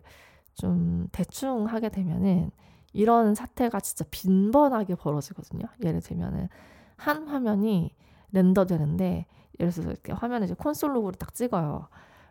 좀 0.56 1.08
대충 1.12 1.66
하게 1.66 1.90
되면은 1.90 2.50
이런 2.94 3.36
사태가 3.36 3.80
진짜 3.80 4.06
빈번하게 4.10 4.96
벌어지거든요. 4.96 5.68
예를 5.84 6.02
들면은 6.02 6.50
한 6.96 7.28
화면이 7.28 7.96
render되는데 8.32 9.28
예를 9.60 9.72
들어서 9.72 9.92
이렇게 9.92 10.14
화면에 10.14 10.46
이제 10.46 10.56
console 10.56 10.96
log를 10.96 11.14
딱 11.14 11.36
찍어요. 11.36 11.90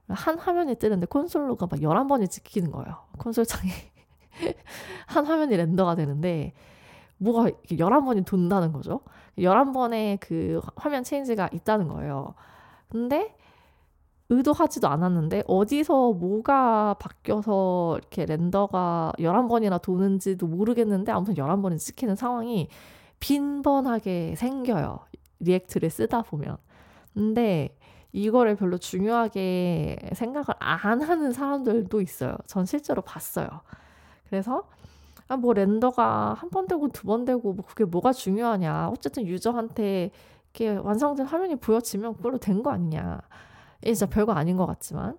한 0.08 0.38
화면이 0.40 0.74
뜨는데 0.74 1.06
console 1.06 1.48
log가 1.50 1.76
막 1.76 1.80
11번이 1.80 2.28
찍히는 2.28 2.72
거예요. 2.72 2.96
콘솔 3.18 3.46
창에 3.46 3.70
한 5.06 5.24
화면이 5.24 5.56
render가 5.56 5.94
되는데 5.94 6.52
뭐가 7.22 7.48
이렇게 7.48 7.76
11번이 7.76 8.26
돈다는 8.26 8.72
거죠. 8.72 9.00
11번의 9.38 10.18
그 10.20 10.60
화면 10.76 11.04
change가 11.04 11.50
있다는 11.52 11.88
거예요. 11.88 12.34
근데 12.88 13.34
의도하지도 14.28 14.88
않았는데 14.88 15.44
어디서 15.46 16.12
뭐가 16.12 16.94
바뀌어서 16.94 17.98
이렇게 17.98 18.24
render가 18.24 19.12
11번이나 19.18 19.80
도는지도 19.80 20.46
모르겠는데 20.46 21.12
아무튼 21.12 21.34
11번이 21.34 21.78
찍히는 21.78 22.16
상황이 22.16 22.68
빈번하게 23.20 24.34
생겨요. 24.36 25.00
React를 25.40 25.90
쓰다 25.90 26.22
보면. 26.22 26.56
근데 27.14 27.76
이거를 28.12 28.56
별로 28.56 28.78
중요하게 28.78 30.10
생각을 30.14 30.46
안 30.58 31.02
하는 31.02 31.32
사람들도 31.32 32.00
있어요. 32.00 32.36
전 32.46 32.64
실제로 32.64 33.02
봤어요. 33.02 33.48
그래서 34.28 34.64
아, 35.32 35.36
뭐 35.36 35.52
render가 35.54 36.34
한 36.34 36.50
번 36.50 36.66
되고 36.66 36.88
두 36.88 37.06
번 37.06 37.24
되고 37.24 37.52
뭐 37.54 37.64
그게 37.66 37.84
뭐가 37.84 38.12
중요하냐. 38.12 38.88
어쨌든 38.90 39.26
user한테 39.26 40.10
이렇게 40.54 40.76
완성된 40.76 41.26
화면이 41.26 41.56
보여지면 41.56 42.14
그걸로 42.16 42.38
된 42.38 42.62
거 42.62 42.70
아니냐. 42.70 43.20
이게 43.82 43.94
진짜 43.94 44.06
별거 44.12 44.32
아닌 44.32 44.56
것 44.56 44.66
같지만 44.66 45.18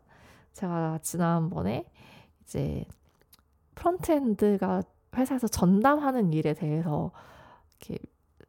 제가 0.54 1.00
지난번에 1.02 1.86
이제 2.44 2.86
frontend가 3.76 4.84
회사에서 5.16 5.48
전담하는 5.48 6.34
일에 6.34 6.54
대해서 6.54 7.12
이렇게 7.80 8.00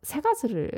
세 0.02 0.20
가지를 0.20 0.70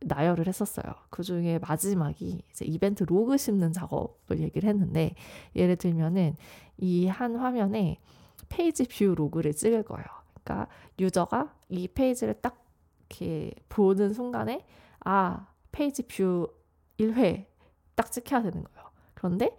나열을 0.00 0.48
했었어요. 0.48 0.94
그 1.10 1.22
중에 1.22 1.58
마지막이 1.60 2.42
이제 2.50 2.64
event 2.64 3.04
log 3.04 3.36
심는 3.36 3.72
작업을 3.72 4.40
얘기를 4.40 4.68
했는데 4.68 5.14
예를 5.56 5.76
들면은 5.76 6.36
이 6.78 7.06
한 7.06 7.36
화면에 7.36 8.00
page 8.48 8.84
view 8.86 9.14
log를 9.16 9.54
찍을 9.54 9.84
거예요. 9.84 10.06
그러니까 10.44 10.68
user가 10.98 11.54
이 11.68 11.88
페이지를 11.88 12.34
딱 12.34 12.62
이렇게 13.08 13.52
보는 13.68 14.12
순간에 14.12 14.64
아 15.04 15.46
page 15.70 16.02
view 16.02 16.48
1회 16.98 17.46
딱 17.94 18.10
찍혀야 18.10 18.42
되는 18.42 18.64
거예요. 18.64 18.90
그런데 19.14 19.56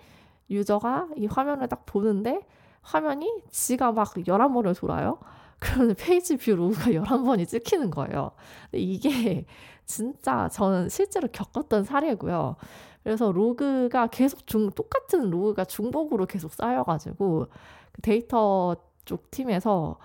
user가 0.50 1.10
이 1.15 1.26
화면을 1.26 1.67
딱 1.67 1.86
보는데 1.86 2.46
화면이 2.82 3.43
지가 3.50 3.91
막 3.91 4.13
11번을 4.13 4.78
돌아요. 4.78 5.19
그러면 5.60 5.96
page 5.98 6.36
view 6.36 6.52
log가 6.56 6.92
11번이 6.91 7.48
찍히는 7.48 7.89
거예요. 7.89 8.32
이게 8.74 9.46
진짜 9.86 10.50
저는 10.50 10.89
실제로 10.89 11.28
겪었던 11.32 11.86
사례고요. 11.86 12.58
그래서 13.04 13.32
로그가 13.32 14.08
계속 14.08 14.46
중, 14.48 14.69
똑같은 14.72 15.30
로그가 15.30 15.65
중복으로 15.65 16.26
계속 16.26 16.54
쌓여가지고 16.54 17.48
그 17.91 18.02
데이터 18.02 18.76
쪽 19.06 19.30
팀에서 19.32 19.98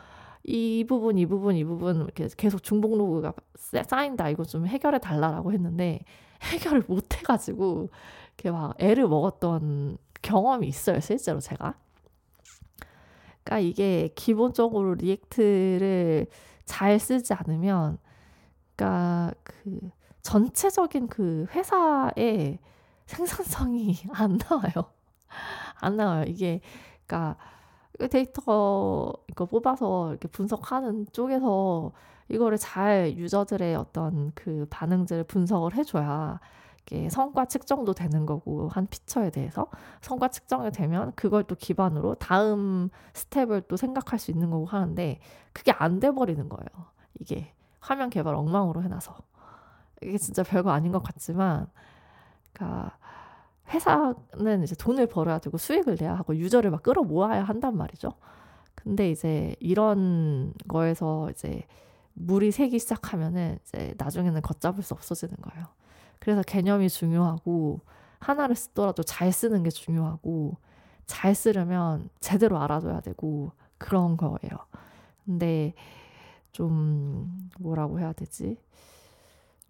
이 0.48 0.84
부분, 0.84 1.18
이 1.18 1.26
부분, 1.26 1.56
이 1.56 1.64
부분 1.64 1.96
이렇게 1.96 2.26
계속 2.36 2.62
중복 2.62 2.96
로그가 2.96 3.34
쌓인다. 3.54 4.30
이거 4.30 4.44
좀 4.44 4.66
해결해 4.66 4.98
달라라고 4.98 5.52
했는데 5.52 6.00
해결을 6.42 6.84
못 6.88 7.14
해가지고 7.16 7.90
이렇게 8.28 8.50
막 8.50 8.74
애를 8.78 9.08
먹었던 9.08 9.98
경험이 10.22 10.68
있어요. 10.68 11.00
실제로 11.00 11.38
제가. 11.40 11.74
그러니까 13.44 13.58
이게 13.58 14.08
기본적으로 14.14 14.94
React를 14.94 16.26
잘 16.64 16.98
쓰지 16.98 17.34
않으면, 17.34 17.98
그러니까 18.76 19.32
그 19.42 19.90
전체적인 20.22 21.08
그 21.08 21.46
회사의 21.52 22.58
생산성이 23.06 23.96
안 24.12 24.38
나와요. 24.38 24.92
안 25.80 25.96
나와요. 25.96 26.24
이게 26.26 26.60
그러니까 27.06 27.36
그 27.36 27.57
데이터 28.06 29.12
이거 29.28 29.46
뽑아서 29.46 30.10
이렇게 30.10 30.28
분석하는 30.28 31.06
쪽에서 31.12 31.92
이거를 32.28 32.58
잘 32.58 33.14
유저들의 33.16 33.74
어떤 33.76 34.30
그 34.34 34.66
반응들을 34.70 35.24
분석을 35.24 35.74
해줘야 35.74 36.38
이게 36.82 37.10
성과 37.10 37.44
측정도 37.46 37.92
되는 37.92 38.24
거고 38.26 38.68
한 38.68 38.86
피처에 38.86 39.30
대해서 39.30 39.66
성과 40.00 40.28
측정이 40.28 40.70
되면 40.70 41.12
그걸 41.16 41.44
또 41.44 41.54
기반으로 41.54 42.14
다음 42.16 42.88
스텝을 43.14 43.62
또 43.68 43.76
생각할 43.76 44.18
수 44.18 44.30
있는 44.30 44.50
거고 44.50 44.64
하는데 44.66 45.20
그게 45.52 45.72
안 45.72 46.00
돼 46.00 46.10
버리는 46.12 46.48
거예요. 46.48 46.86
이게 47.20 47.52
화면 47.80 48.10
개발 48.10 48.34
엉망으로 48.34 48.82
해놔서 48.82 49.16
이게 50.02 50.16
진짜 50.18 50.42
별거 50.42 50.70
아닌 50.70 50.92
것 50.92 51.02
같지만 51.02 51.66
그러니까 52.52 52.96
회사는 53.70 54.62
이제 54.62 54.74
돈을 54.74 55.06
벌어야 55.06 55.38
되고 55.38 55.58
수익을 55.58 55.96
내야 56.00 56.14
하고 56.14 56.34
유저를 56.36 56.70
막 56.70 56.82
끌어 56.82 57.02
모아야 57.02 57.42
한단 57.42 57.76
말이죠. 57.76 58.12
근데 58.74 59.10
이제 59.10 59.54
이런 59.60 60.54
거에서 60.68 61.30
이제 61.30 61.66
물이 62.14 62.50
새기 62.50 62.78
시작하면은 62.78 63.58
이제 63.62 63.94
나중에는 63.98 64.40
걷잡을 64.42 64.82
수 64.82 64.94
없어지는 64.94 65.36
거예요. 65.36 65.66
그래서 66.18 66.42
개념이 66.42 66.88
중요하고 66.88 67.80
하나를 68.20 68.56
쓰더라도 68.56 69.02
잘 69.02 69.32
쓰는 69.32 69.62
게 69.62 69.70
중요하고 69.70 70.56
잘 71.06 71.34
쓰려면 71.34 72.08
제대로 72.20 72.58
알아둬야 72.58 73.00
되고 73.00 73.52
그런 73.78 74.16
거예요. 74.16 74.58
근데 75.24 75.74
좀 76.52 77.48
뭐라고 77.58 78.00
해야 78.00 78.12
되지? 78.12 78.56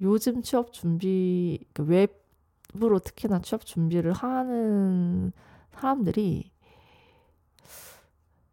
요즘 0.01 0.43
취업 0.43 0.73
준비 0.73 1.65
그 1.73 1.83
웹으로 2.75 2.99
특히나 2.99 3.41
취업 3.41 3.65
준비를 3.65 4.13
하는 4.13 5.33
사람들이 5.73 6.51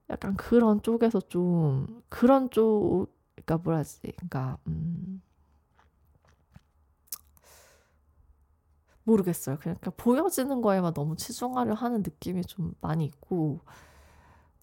약간 0.10 0.36
그런 0.36 0.82
쪽에서 0.82 1.20
좀 1.22 2.04
그런 2.10 2.50
쪽 2.50 3.08
그러니까 3.36 3.58
뭐라지? 3.58 4.02
그러니까 4.02 4.58
음 4.68 5.22
모르겠어요. 9.04 9.58
그러니까 9.60 9.92
보여지는 9.92 10.62
거에만 10.62 10.94
너무 10.94 11.16
치중하려 11.16 11.74
하는 11.74 12.02
느낌이 12.02 12.44
좀 12.46 12.74
많이 12.82 13.06
있고 13.06 13.60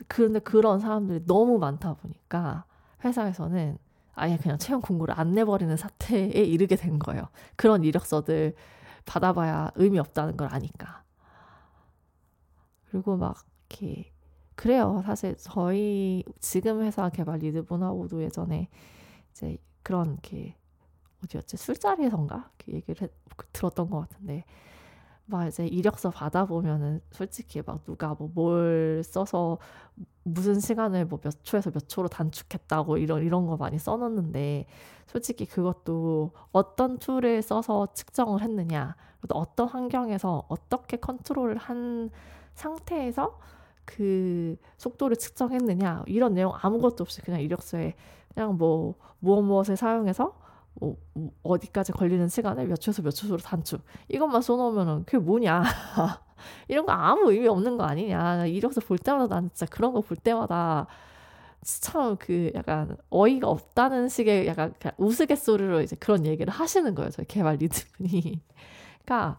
그런데 0.09 0.41
그런 0.41 0.81
사람들이 0.81 1.25
너무 1.27 1.59
많다 1.59 1.95
보니까 1.95 2.65
회사에서는 3.05 3.79
아예 4.15 4.37
그냥 4.37 4.59
채용 4.59 4.81
공고를 4.81 5.19
안 5.19 5.33
내버리는 5.33 5.75
사태에 5.77 6.27
이르게 6.45 6.77
된 6.77 6.99
거예요. 6.99 7.29
그런 7.57 7.85
이력서들 7.85 8.55
받아봐야 9.05 9.71
의미 9.77 9.99
없다는 9.99 10.37
걸 10.37 10.49
아니까. 10.53 11.03
그리고 12.91 13.17
막 13.17 13.45
이렇게 13.69 14.13
그래요. 14.55 15.03
사실 15.05 15.37
저희 15.39 16.25
지금 16.41 16.83
회사 16.83 17.09
개발 17.09 17.39
리드분하고도 17.39 18.23
예전에 18.23 18.69
이제 19.31 19.57
그런 19.83 20.13
이렇게 20.13 20.57
어디였지 21.25 21.57
술자리에선가 21.57 22.51
얘기를 22.69 23.03
했, 23.03 23.11
들었던 23.53 23.89
것 23.91 24.01
같은데 24.01 24.45
막 25.33 25.47
이제 25.49 25.67
이력서 25.67 26.11
받아보면은 26.11 27.01
솔직히 27.11 27.63
막 27.67 27.85
누가 27.85 28.15
뭐 28.15 28.29
뭘 28.35 29.03
써서 29.05 29.59
무슨 30.25 30.61
시간을 30.61 31.07
뭐 31.07 31.19
몇 31.23 31.45
초에서 31.45 31.71
몇 31.71 31.89
초로 31.89 32.09
단축했다고 32.09 32.99
이런 32.99 33.23
이런 33.25 33.47
거 33.47 33.57
많이 33.57 33.79
써놓는데 33.79 34.67
솔직히 35.07 35.47
그것도 35.47 36.33
어떤 36.53 36.99
툴을 36.99 37.43
써서 37.43 37.89
측정을 37.95 38.43
했느냐 38.43 38.97
또 39.29 39.37
어떤 39.39 39.69
환경에서 39.69 40.45
어떻게 40.49 40.97
컨트롤을 40.99 41.57
한 41.59 42.11
상태에서 42.55 43.39
그 43.85 44.57
속도를 44.79 45.17
측정했느냐 45.17 46.05
이런 46.07 46.35
내용 46.35 46.53
아무것도 46.61 47.03
없이 47.03 47.21
그냥 47.23 47.41
이력서에 47.41 47.95
그냥 48.35 48.57
뭐 48.57 48.95
무엇 49.21 49.43
무엇을 49.43 49.77
사용해서 49.77 50.35
뭐, 50.75 50.97
뭐 51.15 51.31
어디까지 51.43 51.93
걸리는 51.93 52.29
시간을 52.29 52.67
몇 52.67 52.77
초에서 52.77 53.03
몇 53.03 53.11
초로 53.13 53.37
단축. 53.39 53.83
이것만 54.09 54.43
써놓으면은 54.43 55.05
그게 55.05 55.19
뭐냐? 55.19 55.63
이런 56.69 56.87
거 56.87 56.93
아무 56.93 57.31
의미 57.33 57.47
없는 57.49 57.77
거 57.79 57.85
아니냐? 57.85 58.47
이력서 58.47 58.81
볼 58.81 58.99
때마다 58.99 59.35
난 59.37 59.51
진짜 59.55 59.67
그런 59.67 59.93
거 59.93 60.01
볼 60.03 60.17
때마다 60.17 60.87
참 61.65 62.17
그 62.19 62.51
약간 62.55 62.97
어이가 63.11 63.49
없다는 63.49 64.09
식의 64.09 64.47
약간 64.49 64.75
우스갯소리로 64.99 65.81
이제 65.83 65.97
그런 65.97 66.27
얘기를 66.27 66.53
하시는 66.53 66.95
거예요 66.95 67.11
저희 67.11 67.27
개발 67.27 67.57
리드분이. 67.57 68.41
그러니까 69.05 69.39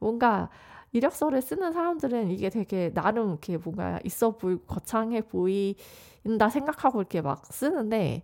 뭔가 0.00 0.50
이력서를 0.92 1.42
쓰는 1.42 1.72
사람들은 1.72 2.30
이게 2.30 2.50
되게 2.50 2.92
나름 2.94 3.30
이렇게 3.30 3.58
뭔가 3.58 4.00
있어 4.04 4.36
보이고 4.36 4.62
거창해 4.66 5.22
보인다 5.22 6.48
생각하고 6.50 7.00
이렇게 7.00 7.20
막 7.22 7.44
쓰는데 7.52 8.22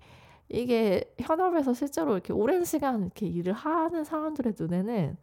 이게 0.48 1.12
현업에서 1.20 1.72
실제로 1.74 2.12
이렇게 2.12 2.32
오랜 2.32 2.64
시간 2.64 3.02
이렇게 3.02 3.26
일을 3.26 3.52
하는 3.52 4.04
사람들의 4.04 4.54
눈에는 4.58 5.16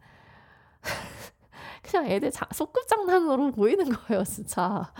그냥 1.82 2.06
애들 2.06 2.30
자, 2.30 2.46
소꿉장난으로 2.52 3.52
보이는 3.52 3.84
거예요, 3.90 4.24
진짜. 4.24 4.92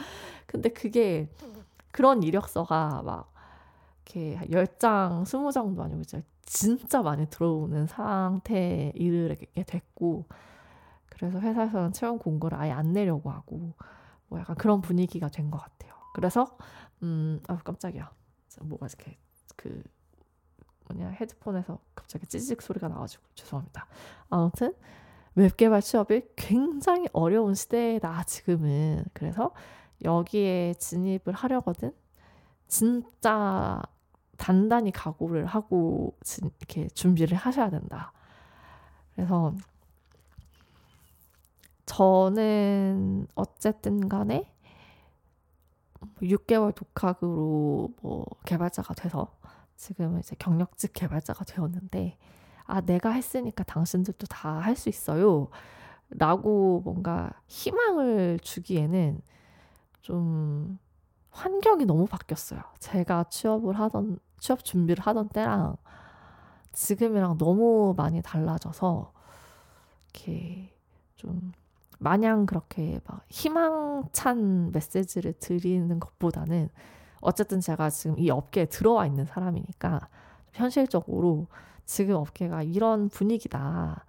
근데 0.47 0.69
그게 0.71 1.29
그런 1.91 2.23
이력서가 2.23 3.03
막 3.05 3.33
이렇게 4.07 4.39
10장, 4.49 5.23
20장도 5.25 5.81
아니고 5.81 6.03
진짜, 6.05 6.27
진짜 6.45 7.03
많이 7.03 7.27
들어오는 7.29 7.87
상태에 7.87 8.93
이르게 8.95 9.47
됐고 9.65 10.27
그래서 11.09 11.39
회사에서는 11.41 11.93
채용 11.93 12.19
공고를 12.19 12.59
아예 12.59 12.73
안 12.73 12.93
내려고 12.93 13.31
하고 13.31 13.75
뭐 14.29 14.41
약간 14.41 14.57
그런 14.57 14.81
분위기가 14.81 15.29
된 15.29 15.51
것 15.51 15.59
같아요. 15.59 15.93
그래서 16.15 16.57
음, 17.03 17.41
아 17.49 17.57
깜짝이야. 17.59 18.11
뭐가 18.63 18.87
이렇게 18.87 19.19
그 19.57 19.83
뭐냐 20.93 21.11
헤드폰에서 21.11 21.79
갑자기 21.95 22.27
찌직 22.27 22.63
소리가 22.63 22.89
나가지고 22.89 23.23
죄송합니다. 23.35 23.87
아무튼 24.31 24.75
웹 25.35 25.57
개발 25.57 25.81
취업이 25.81 26.23
굉장히 26.37 27.07
어려운 27.13 27.55
시대다 27.55 28.25
지금은 28.25 29.05
그래서 29.13 29.53
여기에 30.05 30.75
진입을 30.75 31.33
하려거든 31.33 31.95
진짜 32.69 33.83
단단히 34.37 34.91
각오를 34.91 35.47
하고 35.47 36.17
이렇게 36.39 36.89
준비를 36.89 37.37
하셔야 37.37 37.71
된다. 37.71 38.13
그래서 39.15 39.55
저는 41.87 43.27
어쨌든 43.35 44.09
간에 44.09 44.51
6개월 46.23 46.75
독학으로 46.75 47.91
뭐 48.01 48.27
개발자가 48.45 48.95
돼서 48.95 49.33
지금은 49.77 50.21
이제 50.21 50.37
경력직 50.39 50.93
개발자가 50.93 51.45
되었는데 51.45 52.19
아 52.67 52.81
내가 52.81 53.11
했으니까 53.11 53.65
당신들도 53.65 54.27
다 54.29 54.61
할 54.61 54.77
수 54.77 54.89
있어요 54.89 55.49
라고 56.11 56.81
뭔가 56.85 57.31
희망을 57.49 58.39
주기에는 58.43 59.21
좀 60.03 60.79
환경이 61.31 61.87
너무 61.87 62.07
바뀌었어요. 62.07 62.61
제가 62.81 63.25
취업을 63.31 63.79
하던 63.79 64.19
취업 64.39 64.65
준비를 64.65 65.03
하던 65.05 65.31
때랑 65.31 65.77
지금이랑 66.73 67.39
너무 67.39 67.95
많이 67.97 68.23
달라져서 68.23 69.13
이렇게 70.15 70.75
좀 71.17 71.53
마냥 71.99 72.47
그렇게 72.47 73.01
막 73.07 73.25
희망찬 73.31 74.73
메시지를 74.73 75.35
드리는 75.35 76.01
것보다는 76.01 76.69
어쨌든 77.23 77.61
제가 77.61 77.89
지금 77.89 78.19
이 78.19 78.31
업계에 78.31 78.67
들어와 78.67 79.07
있는 79.07 79.25
사람이니까 79.25 80.09
현실적으로 80.53 81.47
지금 81.87 82.17
업계가 82.17 82.63
이런 82.63 83.09
분위기다. 83.09 84.05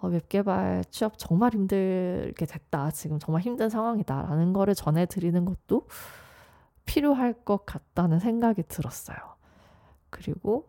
어, 0.00 0.08
웹 0.08 0.28
개발 0.28 0.84
취업 0.90 1.14
정말 1.16 1.52
힘들게 1.52 2.46
됐다. 2.46 2.90
지금 2.90 3.18
정말 3.18 3.42
힘든 3.42 3.68
상황이다라는 3.68 4.52
거를 4.52 4.74
전해드리는 4.74 5.44
것도 5.44 5.86
필요할 6.84 7.32
것 7.44 7.64
같다는 7.64 8.18
생각이 8.18 8.64
들었어요. 8.64 9.16
그리고 10.10 10.68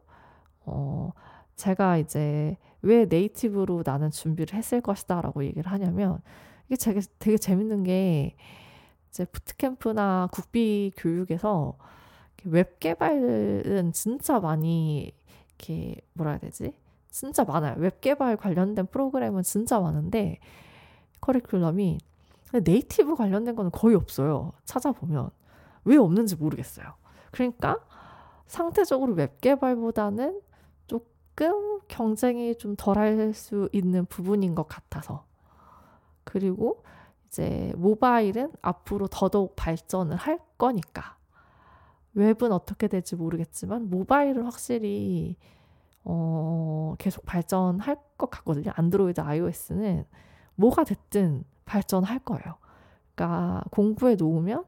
어, 0.65 1.12
제가 1.56 1.98
이제 1.98 2.58
왜 2.82 3.06
네이티브로 3.06 3.84
나는 3.86 4.12
준비를 4.12 4.58
했을 4.58 4.82
것이다라고 4.82 5.43
얘기를 5.46 5.72
하냐면 5.72 6.19
이게 6.67 6.76
되게, 6.78 7.02
되게 7.19 7.38
재밌는 7.38 7.84
게 7.84 8.36
이제 9.13 9.26
bootcamp나 9.26 10.30
국비 10.32 10.91
교육에서 10.97 11.78
웹 12.45 12.80
개발은 12.80 13.93
진짜 13.93 14.39
많이 14.39 15.13
이렇게 15.60 15.97
뭐라 16.13 16.32
해야 16.32 16.39
되지? 16.39 16.73
진짜 17.12 17.43
많아요. 17.43 17.76
웹 17.78 18.02
개발 18.02 18.36
관련된 18.38 18.88
프로그램은 18.88 19.43
진짜 19.43 19.80
많은데 19.80 20.39
커리큘럼이 21.21 21.99
native 22.63 23.15
관련된 23.15 23.56
거는 23.56 23.69
거의 23.71 23.95
없어요. 23.95 24.52
찾아보면 24.65 25.30
왜 25.86 25.95
없는지 25.97 26.36
모르겠어요. 26.36 26.88
그러니까 27.32 27.78
상대적으로 28.47 29.13
웹 29.13 29.41
개발보다는 29.41 30.41
조금 30.88 31.82
경쟁이 31.88 32.56
좀 32.56 32.76
덜 32.76 32.97
할 32.97 33.34
수 33.36 33.69
있는 33.73 34.06
부분인 34.08 34.56
것 34.56 34.67
같아서 34.67 35.23
그리고 36.23 36.84
이제 37.34 37.74
모바일은 37.78 38.52
앞으로 38.62 39.08
더더욱 39.08 39.56
발전을 39.56 40.15
할 40.15 40.38
거니까 40.60 41.17
웹은 42.13 42.52
어떻게 42.52 42.88
될지 42.88 43.15
모르겠지만 43.15 43.89
모바일은 43.89 44.43
확실히 44.43 45.36
어, 46.04 46.93
계속 47.00 47.26
발전할 47.26 47.98
것 48.17 48.30
같거든요. 48.30 48.72
안드로이드, 48.76 49.19
iOS는 49.19 50.06
뭐가 50.54 50.84
됐든 50.84 51.43
발전할 51.65 52.19
거예요. 52.19 52.58
그러니까 53.15 53.63
공부해 53.72 54.13
놓으면 54.13 54.63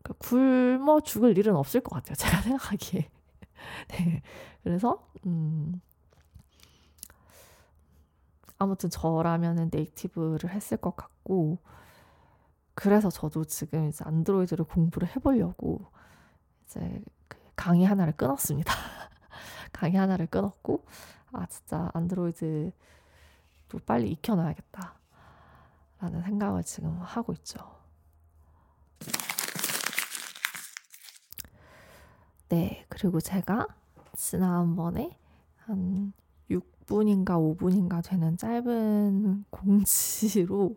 그러니까 0.00 0.14
굶어 0.24 1.00
죽을 1.00 1.36
일은 1.36 1.56
없을 1.56 1.80
것 1.80 1.96
같아요. 1.96 2.14
제가 2.22 2.40
생각하기에. 2.42 3.10
네. 3.88 4.22
그래서 4.62 5.08
음, 5.26 5.80
아무튼 8.60 8.90
저라면은 8.90 9.70
네이티브를 9.72 10.50
했을 10.50 10.76
것 10.76 10.94
같고 10.94 11.58
그래서 12.74 13.08
저도 13.08 13.44
지금 13.44 13.88
이제 13.88 14.04
안드로이드를 14.06 14.66
공부를 14.66 15.08
해보려고 15.08 15.86
이제 16.66 17.02
그 17.26 17.38
강의 17.56 17.86
하나를 17.86 18.12
끊었습니다. 18.12 18.72
강의 19.72 19.96
하나를 19.96 20.26
끊었고 20.26 20.84
아 21.32 21.46
진짜 21.46 21.90
안드로이드 21.94 22.70
또 23.68 23.78
빨리 23.86 24.10
익혀놔야겠다 24.10 24.94
라는 26.00 26.22
생각을 26.22 26.62
지금 26.62 26.98
하고 27.00 27.32
있죠. 27.32 27.58
네, 32.50 32.84
그리고 32.90 33.20
제가 33.20 33.66
지난번에 34.14 35.18
한 35.56 36.12
6분인가 36.90 37.56
5분인가 37.56 38.02
되는 38.04 38.36
짧은 38.36 39.44
공지로 39.50 40.76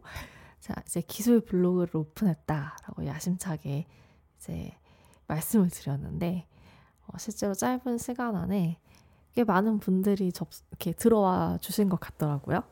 자, 0.60 0.76
이제 0.86 1.02
기술 1.02 1.42
블로그를 1.42 1.98
오픈했다라고 1.98 3.06
야심차게 3.06 3.86
이제 4.38 4.78
말씀을 5.28 5.70
드렸는데 5.70 6.48
어, 7.08 7.18
실제로 7.18 7.54
짧은 7.54 7.98
시간 7.98 8.36
안에 8.36 8.80
꽤 9.34 9.44
많은 9.44 9.80
분들이 9.80 10.32
접 10.32 10.48
이렇게 10.70 10.94
들어와 10.94 11.58
주신 11.60 11.90
것 11.90 12.00
같더라고요. 12.00 12.64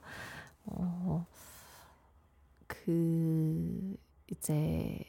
어, 0.66 1.26
그 2.68 3.98
이제 4.30 5.04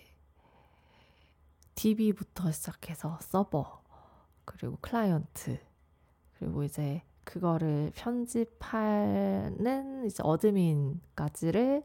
DB부터 1.75 2.51
시작해서 2.51 3.19
서버 3.21 3.83
그리고 4.45 4.79
클라이언트 4.81 5.61
그리고 6.39 6.65
이제 6.65 7.03
그거를 7.25 7.93
편집하는 7.95 9.47
이제 10.07 10.23
어드민까지를 10.25 11.83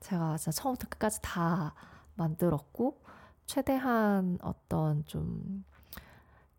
제가 0.00 0.36
진짜 0.36 0.50
처음부터 0.52 0.88
끝까지 0.88 1.20
다 1.22 1.74
만들었고 2.16 3.00
최대한 3.46 4.38
어떤 4.42 5.04
좀 5.06 5.64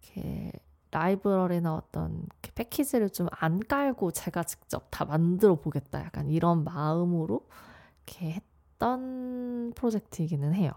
이렇게 0.02 0.52
라이브러리나 0.92 1.76
어떤 1.76 2.26
패키지를 2.56 3.10
좀 3.10 3.28
안 3.32 3.60
깔고 3.60 4.12
제가 4.12 4.44
직접 4.44 4.88
다 4.92 5.06
만들어 5.06 5.56
보겠다 5.56 6.00
약간 6.02 6.30
이런 6.30 6.64
마음으로 6.64 7.46
이렇게 8.08 8.32
했던 8.32 9.74
프로젝트이기는 9.76 10.54
해요. 10.54 10.72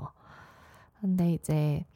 근데 1.00 1.32
이제 1.34 1.86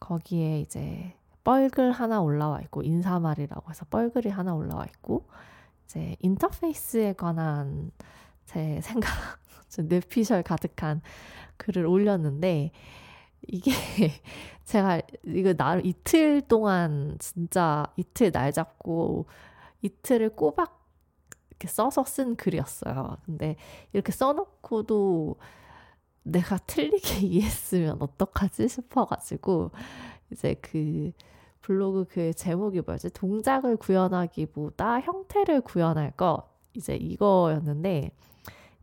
거기에 0.00 0.60
이제 0.60 1.14
뻘글 1.44 1.92
하나 1.92 2.20
올라와 2.20 2.60
있고 2.62 2.82
인사말이라고 2.82 3.70
해서 3.70 3.84
뻘글이 3.90 4.28
하나 4.28 4.54
올라와 4.54 4.84
있고 4.86 5.26
이제 5.84 6.16
인터페이스에 6.20 7.14
관한 7.14 7.90
제 8.44 8.80
생각 8.82 9.10
뇌피셜 9.78 10.42
가득한 10.42 11.00
글을 11.56 11.86
올렸는데 11.86 12.72
이게 13.46 13.72
제가 14.64 15.00
이거 15.24 15.54
나름 15.54 15.84
이틀 15.84 16.42
동안 16.42 17.16
진짜 17.18 17.86
이틀 17.96 18.30
날 18.32 18.52
잡고 18.52 19.26
이틀을 19.82 20.30
꼬박 20.36 20.80
이렇게 21.50 21.68
써서 21.68 22.04
쓴 22.04 22.36
글이었어요. 22.36 23.16
근데 23.24 23.56
이렇게 23.92 24.12
써놓고도 24.12 25.36
내가 26.22 26.58
틀리게 26.58 27.20
이해했으면 27.26 27.96
어떡하지 28.00 28.68
싶어가지고 28.68 29.70
이제 30.32 30.54
그 30.60 31.12
블로그 31.60 32.04
그 32.08 32.32
제목이 32.34 32.80
뭐였지? 32.80 33.10
동작을 33.10 33.76
구현하기보다 33.76 35.00
형태를 35.00 35.60
구현할 35.60 36.12
것 36.12 36.48
이제 36.74 36.96
이거였는데 36.96 38.10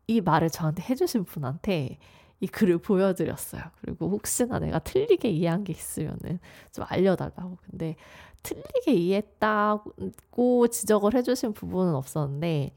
이 0.08 0.22
말을 0.22 0.50
저한테 0.50 0.84
해주신 0.84 1.26
분한테 1.26 2.00
이 2.40 2.48
글을 2.48 2.78
보여드렸어요. 2.78 3.64
그리고 3.82 4.10
혹시나 4.10 4.60
내가 4.60 4.80
틀리게 4.80 5.30
이해한 5.30 5.64
게 5.64 5.74
있으면은 5.74 6.40
좀 6.72 6.86
알려달라고. 6.88 7.58
근데 7.70 7.96
틀리게 8.44 8.94
이해했다고 8.94 10.68
지적을 10.68 11.16
해주신 11.16 11.54
부분은 11.54 11.96
없었는데 11.96 12.76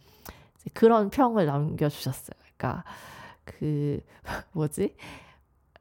그런 0.74 1.10
평을 1.10 1.46
남겨주셨어요. 1.46 2.38
그러니까 2.56 2.84
그 3.44 4.00
뭐지? 4.52 4.94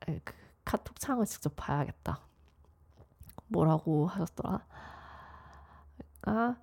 그 0.06 0.34
카톡 0.65 0.99
창을 0.99 1.25
직접 1.25 1.54
봐야겠다. 1.56 2.19
뭐라고 3.49 4.07
하셨더라? 4.07 4.62
그러니까 6.21 6.57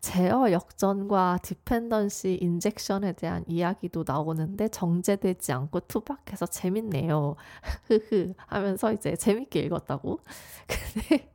제어 0.00 0.52
역전과 0.52 1.40
디펜던시 1.42 2.38
인젝션에 2.40 3.12
대한 3.14 3.44
이야기도 3.48 4.04
나오는데 4.06 4.68
정제되지 4.68 5.52
않고 5.52 5.80
투박해서 5.80 6.46
재밌네요. 6.46 7.36
흐흐 7.88 8.34
하면서 8.46 8.92
이제 8.92 9.16
재밌게 9.16 9.60
읽었다고. 9.60 10.20
근데 10.68 11.30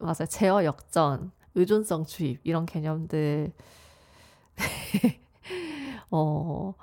맞아요. 0.00 0.26
제어 0.28 0.64
역전, 0.64 1.32
의존성 1.54 2.06
주입 2.06 2.40
이런 2.44 2.66
개념들 2.66 3.52
어 6.10 6.74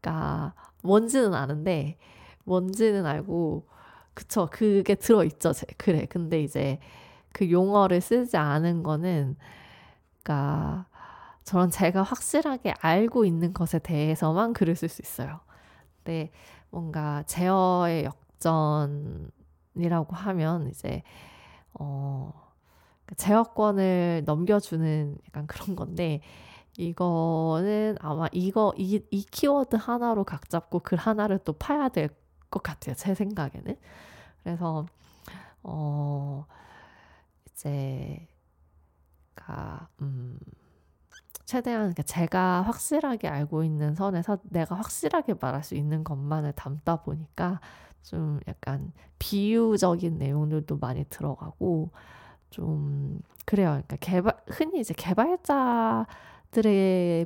그러니까 0.00 0.54
뭔지는 0.82 1.34
아는데 1.34 1.98
뭔지는 2.44 3.06
알고 3.06 3.66
그쵸 4.16 4.48
그게 4.52 4.96
들어 4.96 5.24
있죠. 5.24 5.52
그래. 5.78 6.06
근데 6.06 6.42
이제 6.42 6.80
그 7.34 7.50
용어를 7.50 8.02
쓰지 8.02 8.38
않은 8.38 8.84
거는 8.84 9.36
그러니까 10.24 10.86
저는 11.44 11.70
제가 11.70 12.02
확실하게 12.02 12.74
알고 12.80 13.26
있는 13.26 13.54
것에 13.54 13.80
대해서만 13.80 14.54
글을 14.54 14.76
쓸 14.76 14.90
수 14.90 15.02
있어요. 15.02 15.40
근데 16.04 16.32
뭔가 16.70 17.24
제어의 17.24 18.06
역전이라고 18.06 20.16
하면 20.16 20.68
이제 20.70 21.04
어 21.74 22.32
제어권을 23.16 24.22
넘겨주는 24.26 25.16
약간 25.28 25.46
그런 25.46 25.76
건데 25.76 26.20
이거는 26.78 27.96
아마 28.00 28.28
이거 28.32 28.72
이, 28.78 29.02
이 29.10 29.22
키워드 29.24 29.76
하나로 29.76 30.24
각 30.24 30.48
잡고 30.50 30.80
글 30.80 30.98
하나를 30.98 31.40
또 31.44 31.52
파야 31.54 31.90
될 31.90 32.10
것 32.50 32.62
같아요. 32.62 32.94
제 32.96 33.14
생각에는. 33.14 33.76
그래서 34.46 34.86
어 35.64 36.46
이제 37.50 38.28
가, 39.34 39.88
음, 40.00 40.38
최대한 41.44 41.92
제가 41.94 42.62
확실하게 42.62 43.26
알고 43.26 43.64
있는 43.64 43.96
선에서 43.96 44.38
내가 44.44 44.76
확실하게 44.76 45.34
말할 45.40 45.64
수 45.64 45.74
있는 45.74 46.04
것만을 46.04 46.52
담다 46.52 47.02
보니까 47.02 47.60
좀 48.02 48.38
약간 48.46 48.92
비유적인 49.18 50.18
내용들도 50.18 50.78
많이 50.78 51.04
들어가고 51.08 51.90
좀 52.50 53.18
그래요. 53.46 53.70
그러니까 53.70 53.96
개발 53.96 54.36
흔히 54.46 54.78
이제 54.78 54.94
개발자들의 54.96 56.06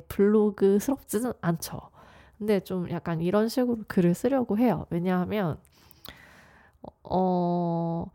블로그스럽지는 0.07 1.33
않죠. 1.41 1.81
근데 2.39 2.59
좀 2.61 2.89
약간 2.89 3.21
이런 3.21 3.47
식으로 3.47 3.83
글을 3.87 4.15
쓰려고 4.15 4.57
해요. 4.57 4.87
왜냐하면 4.89 5.59
어, 7.03 8.05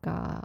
그러니까 0.00 0.42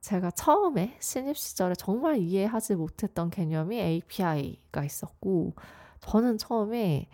제가 0.00 0.30
처음에 0.30 0.96
신입 1.00 1.36
시절에 1.36 1.74
정말 1.74 2.18
이해하지 2.18 2.76
못했던 2.76 3.30
개념이 3.30 3.80
API가 3.80 4.84
있었고, 4.84 5.54
저는 6.00 6.38
처음에 6.38 7.08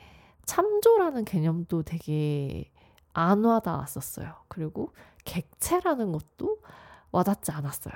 참조라는 0.44 1.24
개념도 1.24 1.82
되게 1.82 2.70
안 3.12 3.44
와닿았었어요. 3.44 4.34
그리고 4.48 4.92
객체라는 5.24 6.12
것도 6.12 6.58
와닿지 7.12 7.52
않았어요. 7.52 7.94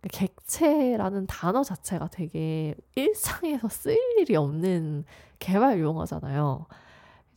그러니까 0.00 0.08
객체라는 0.18 1.26
단어 1.26 1.62
자체가 1.62 2.08
되게 2.08 2.74
일상에서 2.94 3.68
쓰일 3.68 3.98
일이 4.18 4.36
없는 4.36 5.04
개발 5.38 5.80
용어잖아요. 5.80 6.66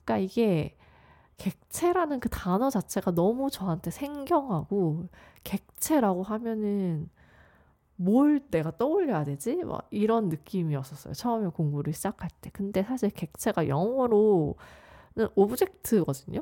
그러니까 0.04 0.18
이게 0.18 0.78
객체라는 1.41 2.19
그 2.19 2.30
단어 2.30 2.69
자체가 2.69 3.12
너무 3.12 3.49
저한테 3.49 3.89
생경하고 3.89 5.08
객체라고 5.43 6.21
하면은 6.21 7.10
뭘 7.95 8.41
내가 8.51 8.77
떠올려야 8.77 9.23
되지? 9.23 9.63
막 9.63 9.88
이런 9.89 10.30
느낌이었었어요. 10.30 11.15
처음에 11.15 11.47
공부를 11.49 11.93
시작할 11.93 12.30
때. 12.41 12.51
근데 12.54 12.84
사실 12.84 13.10
객체가 13.10 13.67
영어로는 13.67 14.54
object거든요. 15.34 16.41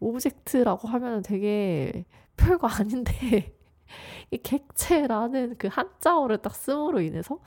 object라고 0.00 0.86
하면은 0.86 1.22
되게 1.22 2.04
별거 2.36 2.66
아닌데 2.66 3.54
이 4.30 4.36
객체라는 4.36 5.56
그 5.56 5.68
한자어를 5.68 6.38
딱 6.38 6.54
쓰므로 6.54 7.00
인해서 7.00 7.38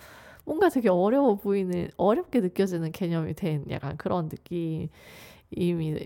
뭔가 0.44 0.70
되게 0.70 0.90
어려워 0.90 1.36
보이는 1.36 1.88
어렵게 1.98 2.40
느껴지는 2.40 2.92
개념이 2.92 3.36
된 3.36 3.66
약간 3.70 3.96
그런 3.98 4.26
느낌이 4.26 4.90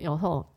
어서 0.06 0.50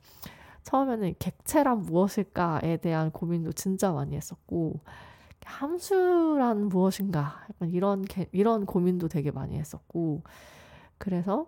처음에는 0.63 1.15
객체란 1.19 1.83
무엇일까에 1.83 2.79
대한 2.79 3.11
고민도 3.11 3.53
진짜 3.53 3.93
많이 3.93 4.17
했었고 4.17 4.81
함수란 5.45 6.69
무엇인가 6.69 7.47
약간 7.51 7.71
이런 7.71 8.03
개, 8.03 8.27
이런 8.33 8.67
고민도 8.67 9.09
되게 9.09 9.31
많이 9.31 9.57
했었고 9.57 10.23
그래서 10.99 11.47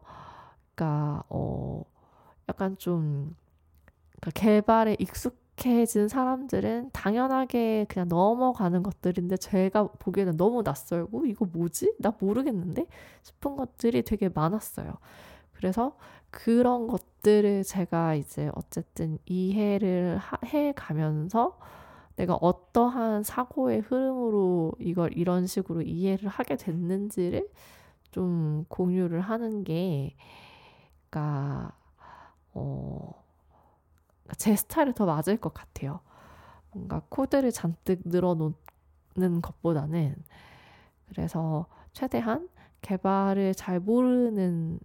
그러니까 0.75 1.25
어 1.29 1.83
약간 2.49 2.79
좀 2.79 3.35
그러니까 4.21 4.41
개발에 4.41 4.97
익숙 5.01 5.49
익숙해진 5.59 6.09
사람들은 6.09 6.91
당연하게 6.93 7.87
그냥 7.89 8.09
넘어가는 8.09 8.83
것들인데 8.83 9.37
제가 9.37 9.89
보기에는 9.99 10.37
너무 10.37 10.63
낯설고 10.63 11.27
이거 11.27 11.45
뭐지? 11.45 11.95
나 11.99 12.15
모르겠는데 12.19 12.87
싶은 13.23 13.57
것들이 13.57 14.03
되게 14.03 14.29
많았어요. 14.29 14.95
그래서 15.53 15.97
그런 16.31 16.87
것들을 16.87 17.65
제가 17.65 18.15
이제 18.15 18.51
어쨌든 18.55 19.19
이해를 19.27 20.19
하, 20.19 20.39
해 20.47 20.73
가면서 20.73 21.59
내가 22.17 22.35
어떠한 22.35 23.23
사고의 23.23 23.81
흐름으로 23.81 24.73
이걸 24.81 25.17
이런 25.17 25.47
식으로 25.47 25.83
이해를 25.83 26.29
하게 26.29 26.57
됐는지를 26.57 27.49
좀 28.11 28.65
공유를 28.69 29.21
하는 29.21 29.63
게, 29.63 30.17
그러니까, 31.09 31.73
어, 32.55 33.13
제 34.37 34.57
스타일에 34.57 34.93
더 34.95 35.07
맞을 35.07 35.37
것 35.37 35.55
같아요. 35.55 36.01
뭔가 36.73 37.03
코드를 37.09 37.51
잔뜩 37.53 38.01
늘어놓는 38.05 38.55
것보다는 39.43 40.17
그래서 41.09 41.67
최대한 41.93 42.49
개발을 42.83 43.55
잘 43.55 43.81
모르는 43.81 44.79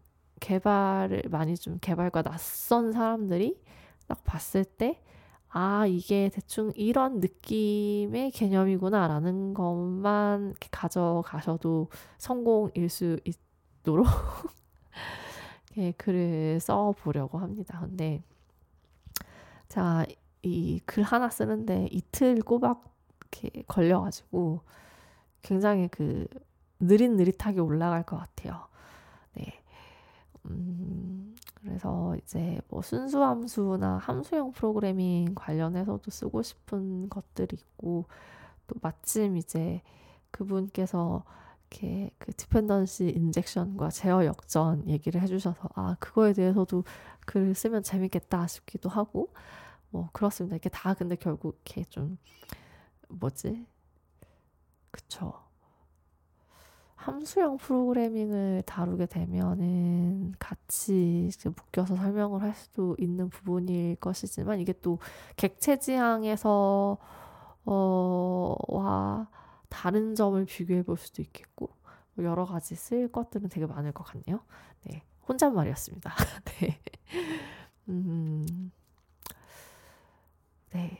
개발을 0.43 1.23
많이 1.31 1.55
좀 1.57 1.77
개발과 1.81 2.21
낯선 2.23 2.91
사람들이 2.91 3.61
딱 4.07 4.23
봤을 4.25 4.65
때 4.65 5.01
아, 5.49 5.85
이게 5.87 6.29
대충 6.33 6.71
이런 6.75 7.19
느낌의 7.19 8.31
개념이구나 8.31 9.07
라는 9.07 9.53
것만 9.53 10.55
가져가셔도 10.71 11.89
성공일 12.17 12.89
수 12.89 13.19
있도록 13.25 14.07
글을 15.97 16.59
써보려고 16.59 17.39
합니다. 17.39 17.79
근데 17.81 18.23
자, 19.69 20.05
이 20.43 20.81
글 20.85 21.03
하나 21.03 21.29
쓰는데 21.29 21.87
이틀 21.91 22.41
꼬박 22.41 22.83
이렇게 23.31 23.63
걸려가지고 23.67 24.61
굉장히 25.43 25.87
그 25.89 26.27
느릿느릿하게 26.79 27.61
올라갈 27.61 28.03
것 28.03 28.17
같아요. 28.17 28.67
네. 29.35 29.62
음, 30.45 31.35
그래서 31.55 32.15
이제 32.17 32.59
뭐 32.67 32.81
순수 32.81 33.23
함수나 33.23 33.97
함수형 33.97 34.51
프로그래밍 34.51 35.33
관련해서도 35.35 36.11
쓰고 36.11 36.41
싶은 36.41 37.09
것들이 37.09 37.55
있고 37.57 38.05
또 38.67 38.75
마침 38.81 39.37
이제 39.37 39.81
그분께서 40.31 41.23
이렇게 41.71 42.11
그 42.19 42.33
디펜던시 42.33 43.09
인젝션과 43.09 43.89
제어 43.89 44.25
역전 44.25 44.87
얘기를 44.89 45.21
해주셔서 45.21 45.69
아 45.75 45.95
그거에 45.99 46.33
대해서도 46.33 46.83
글 47.25 47.53
쓰면 47.55 47.83
재밌겠다 47.83 48.47
싶기도 48.47 48.89
하고 48.89 49.33
뭐 49.91 50.09
그렇습니다. 50.13 50.55
이게 50.57 50.69
다 50.69 50.93
근데 50.93 51.15
결국 51.15 51.59
이렇게 51.65 51.83
좀 51.85 52.17
뭐지? 53.09 53.65
그쵸. 54.91 55.42
함수형 57.05 57.57
프로그래밍을 57.57 58.63
다루게 58.65 59.07
되면은 59.07 60.33
같이 60.39 61.29
묶여서 61.57 61.95
설명을 61.97 62.41
할 62.41 62.53
수도 62.55 62.95
있는 62.99 63.29
부분일 63.29 63.97
것이지만 63.97 64.59
이게 64.61 64.73
또 64.81 64.99
객체 65.35 65.79
지향에서 65.79 66.97
어와 67.65 69.27
다른 69.69 70.15
점을 70.15 70.43
비교해 70.45 70.83
볼 70.83 70.97
수도 70.97 71.21
있겠고 71.21 71.69
뭐 72.15 72.25
여러 72.25 72.45
가지 72.45 72.75
쓸 72.75 73.11
것들은 73.11 73.49
되게 73.49 73.65
많을 73.65 73.91
것 73.91 74.03
같네요. 74.05 74.39
네, 74.85 75.03
혼잣말이었습니다. 75.27 76.13
네. 76.61 76.79
음. 77.89 78.71
네. 80.71 80.99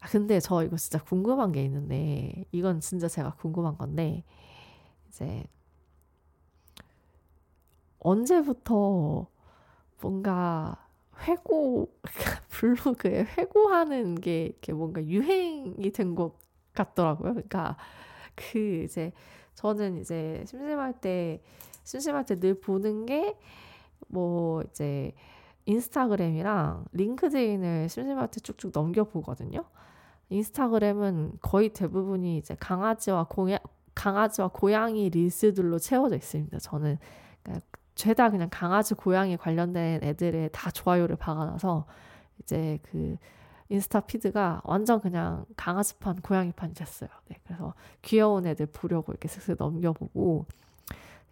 아, 0.00 0.08
근데 0.08 0.40
저 0.40 0.64
이거 0.64 0.76
진짜 0.76 0.98
궁금한 1.02 1.52
게 1.52 1.62
있는데, 1.64 2.44
이건 2.52 2.80
진짜 2.80 3.06
제가 3.08 3.34
궁금한 3.34 3.76
건데, 3.76 4.24
이제, 5.10 5.44
언제부터 7.98 9.26
뭔가 10.02 10.76
회고, 11.26 11.92
블로그에 12.50 13.24
회고하는 13.38 14.16
게 14.16 14.46
이렇게 14.46 14.72
뭔가 14.72 15.04
유행이 15.04 15.92
된 15.92 16.14
것 16.14 16.34
같더라고요. 16.74 17.34
그러니까, 17.34 17.76
그 18.36 18.84
이제, 18.84 19.12
저는 19.54 19.98
이제 20.00 20.44
심심할 20.48 21.00
때, 21.00 21.42
심심할 21.84 22.24
때 22.26 22.36
늘 22.40 22.60
보는 22.60 23.06
게, 23.06 23.36
뭐, 24.08 24.62
이제, 24.64 25.12
인스타그램이랑 25.66 26.86
링크드인을 26.92 27.88
심심할 27.88 28.30
때 28.30 28.40
쭉쭉 28.40 28.72
넘겨 28.74 29.04
보거든요. 29.04 29.64
인스타그램은 30.30 31.34
거의 31.42 31.70
대부분이 31.70 32.38
이제 32.38 32.56
강아지와 32.60 33.26
고야, 33.30 33.58
강아지와 34.00 34.48
고양이 34.48 35.10
릴스들로 35.10 35.78
채워져 35.78 36.16
있습니다. 36.16 36.58
저는 36.60 36.96
그러니까 37.42 37.66
죄다 37.94 38.30
그냥 38.30 38.48
강아지 38.50 38.94
고양이 38.94 39.36
관련된 39.36 40.02
애들의 40.02 40.48
다 40.52 40.70
좋아요를 40.70 41.16
박아놔서 41.16 41.84
이제 42.42 42.78
그 42.82 43.18
인스타 43.68 44.00
피드가 44.00 44.62
완전 44.64 45.00
그냥 45.02 45.44
강아지판 45.54 46.22
고양이판이 46.22 46.72
됐어요. 46.72 47.10
네, 47.28 47.36
그래서 47.44 47.74
귀여운 48.00 48.46
애들 48.46 48.66
보려고 48.72 49.12
이렇게 49.12 49.28
슥슥 49.28 49.56
넘겨보고 49.58 50.46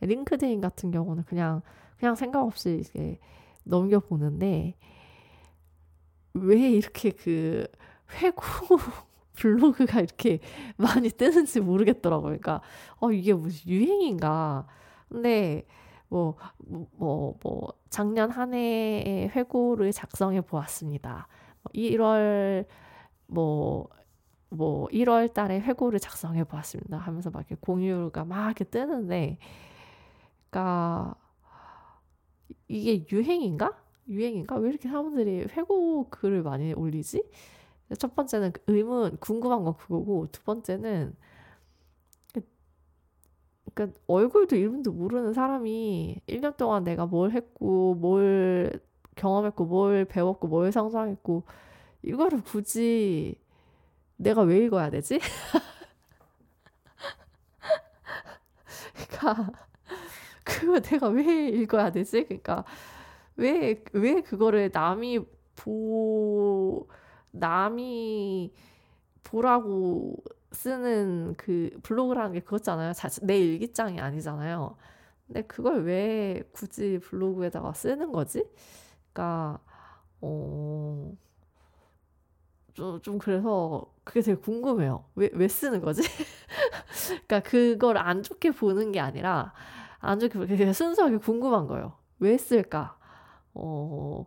링크드인 0.02 0.60
같은 0.60 0.90
경우는 0.90 1.24
그냥 1.24 1.62
그냥 1.98 2.16
생각 2.16 2.42
없이 2.42 2.82
이게 2.84 3.18
넘겨보는데 3.64 4.74
왜 6.34 6.70
이렇게 6.70 7.12
그 7.12 7.66
회고 8.20 8.42
블로그가 9.38 10.00
이렇게 10.00 10.40
많이 10.76 11.10
뜨는지 11.10 11.60
모르겠더라고요. 11.60 12.28
그러니까 12.28 12.60
어 13.00 13.12
이게 13.12 13.32
무슨 13.34 13.70
유행인가. 13.70 14.66
근데 15.08 15.66
뭐 16.08 16.36
뭐, 16.96 17.36
뭐, 17.42 17.72
작년 17.90 18.30
한 18.30 18.54
해의 18.54 19.28
회고를 19.30 19.92
작성해 19.92 20.40
보았습니다. 20.40 21.28
1월 21.74 22.66
뭐, 23.26 23.88
뭐 24.50 24.88
1월 24.88 25.32
달에 25.32 25.60
회고를 25.60 26.00
작성해 26.00 26.44
보았습니다. 26.44 26.98
하면서 26.98 27.30
막 27.30 27.40
이렇게 27.40 27.56
공유가 27.60 28.24
막 28.24 28.46
이렇게 28.46 28.64
뜨는데, 28.64 29.38
그러니까 30.50 31.14
이게 32.68 33.04
유행인가? 33.10 33.76
유행인가? 34.08 34.56
왜 34.56 34.70
이렇게 34.70 34.88
사람들이 34.88 35.48
회고 35.52 36.08
글을 36.10 36.42
많이 36.42 36.72
올리지? 36.72 37.22
첫 37.98 38.14
번째는 38.14 38.52
그 38.52 38.60
의문, 38.68 39.16
궁금한 39.18 39.64
건 39.64 39.74
그거고, 39.76 40.28
두 40.32 40.42
번째는, 40.42 41.14
그러니까 43.74 43.98
얼굴도 44.06 44.56
이름도 44.56 44.92
모르는 44.92 45.32
사람이 45.32 46.20
1년 46.26 46.56
동안 46.56 46.84
내가 46.84 47.06
뭘 47.06 47.32
했고, 47.32 47.94
뭘 47.94 48.80
경험했고, 49.16 49.64
뭘 49.66 50.04
배웠고, 50.04 50.48
뭘 50.48 50.72
상상했고, 50.72 51.44
이거를 52.02 52.42
굳이 52.44 53.36
내가 54.16 54.42
왜 54.42 54.58
읽어야 54.64 54.90
되지? 54.90 55.20
그러니까 58.94 59.52
그거 60.44 60.80
내가 60.80 61.08
왜 61.08 61.48
읽어야 61.48 61.90
되지? 61.92 62.24
그러니까 62.24 62.64
왜 63.36 63.82
왜 63.92 64.22
그거를 64.22 64.70
남이 64.72 65.20
보 65.56 66.88
남이 67.38 68.52
보라고 69.24 70.16
쓰는 70.52 71.34
그 71.36 71.70
블로그라는 71.82 72.32
게 72.34 72.40
그거잖아요. 72.40 72.92
내 73.22 73.38
일기장이 73.38 74.00
아니잖아요. 74.00 74.76
근데 75.26 75.42
그걸 75.42 75.84
왜 75.84 76.42
굳이 76.52 76.98
블로그에다가 77.02 77.72
쓰는 77.74 78.12
거지? 78.12 78.44
그러니까 79.12 79.60
어. 80.20 81.12
좀, 82.74 83.00
좀 83.02 83.18
그래서 83.18 83.92
그게 84.04 84.20
되게 84.20 84.40
궁금해요. 84.40 85.04
왜, 85.16 85.30
왜 85.32 85.48
쓰는 85.48 85.80
거지? 85.80 86.02
그러니까 87.26 87.40
그걸 87.40 87.98
안 87.98 88.22
좋게 88.22 88.52
보는 88.52 88.92
게 88.92 89.00
아니라 89.00 89.52
안 90.00 90.18
좋게 90.20 90.46
그냥 90.46 90.72
순수하게 90.72 91.18
궁금한 91.18 91.66
거예요. 91.66 91.96
왜 92.20 92.36
쓸까? 92.38 92.96
어, 93.54 94.26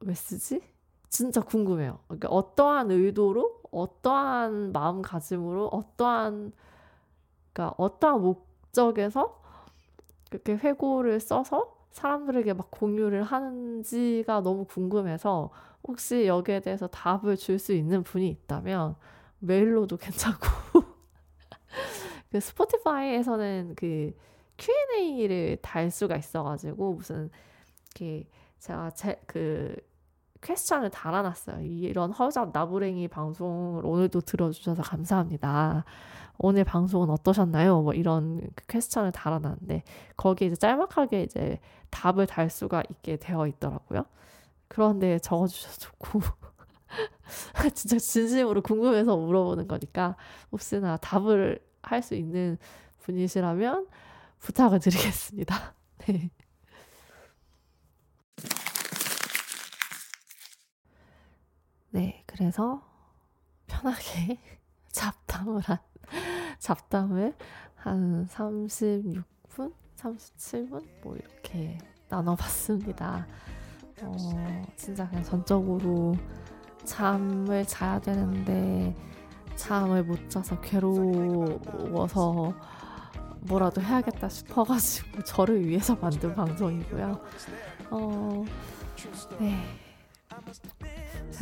왜 0.00 0.14
쓰지? 0.14 0.60
진짜 1.12 1.42
궁금해요. 1.42 2.00
그러니까 2.08 2.28
어떠한 2.30 2.90
의도로, 2.90 3.60
어떠한 3.70 4.72
마음가짐으로, 4.72 5.68
어떠한, 5.68 6.52
그러니까 7.52 7.74
어떠한 7.78 8.22
목적에서 8.22 9.40
그렇게 10.30 10.54
회고를 10.54 11.20
써서 11.20 11.76
사람들에게 11.92 12.54
막 12.54 12.70
공유를 12.70 13.24
하는지가 13.24 14.40
너무 14.42 14.64
궁금해서 14.66 15.50
혹시 15.86 16.26
여기에 16.26 16.60
대해서 16.60 16.86
답을 16.88 17.36
줄 17.36 17.58
수 17.58 17.74
있는 17.74 18.02
분이 18.04 18.28
있다면 18.30 18.96
메일로도 19.40 19.98
괜찮고 19.98 20.48
그 22.30 22.40
스포티파이에서는 22.40 23.74
그 23.76 24.14
Q&A를 24.58 25.58
달 25.62 25.90
수가 25.90 26.16
있어가지고 26.16 26.94
무슨 26.94 27.30
이렇게 27.96 28.26
제가 28.58 28.90
제 28.92 29.20
그 29.26 29.76
퀘스천을 30.42 30.90
달아놨어요. 30.90 31.60
이런 31.62 32.12
허접 32.12 32.50
나부랭이 32.52 33.08
방송을 33.08 33.86
오늘도 33.86 34.22
들어주셔서 34.22 34.82
감사합니다. 34.82 35.84
오늘 36.38 36.64
방송은 36.64 37.10
어떠셨나요? 37.10 37.82
뭐 37.82 37.92
이런 37.94 38.40
그 38.54 38.66
퀘스천을 38.66 39.12
달아놨는데 39.12 39.84
거기에 40.16 40.48
이제 40.48 40.56
짤막하게 40.56 41.22
이제 41.24 41.60
답을 41.90 42.26
달 42.26 42.50
수가 42.50 42.82
있게 42.90 43.16
되어 43.16 43.46
있더라고요. 43.46 44.04
그런데 44.68 45.18
적어주셔서 45.20 45.78
좋고 45.78 46.20
진짜 47.74 47.98
진심으로 47.98 48.62
궁금해서 48.62 49.16
물어보는 49.16 49.68
거니까 49.68 50.16
혹시나 50.50 50.96
답을 50.98 51.60
할 51.82 52.02
수 52.02 52.14
있는 52.14 52.58
분이시라면 53.00 53.86
부탁을 54.38 54.80
드리겠습니다. 54.80 55.74
네. 56.06 56.30
네, 61.92 62.22
그래서 62.26 62.82
편하게 63.66 64.40
잡담을 64.90 65.60
한 65.60 65.78
잡담을 66.58 67.34
한 67.76 68.26
36분, 68.28 69.74
37분 69.96 70.86
뭐 71.02 71.16
이렇게 71.16 71.76
나눠봤습니다. 72.08 73.26
어, 74.00 74.66
진짜 74.74 75.06
그냥 75.08 75.22
전적으로 75.22 76.16
잠을 76.84 77.66
자야 77.66 78.00
되는데 78.00 78.96
잠을 79.54 80.02
못 80.02 80.30
자서 80.30 80.58
괴로워서 80.62 82.54
뭐라도 83.40 83.82
해야겠다 83.82 84.30
싶어가지고 84.30 85.24
저를 85.24 85.66
위해서 85.66 85.94
만든 85.96 86.34
방송이고요. 86.34 87.20
어, 87.90 88.44
네. 89.38 89.82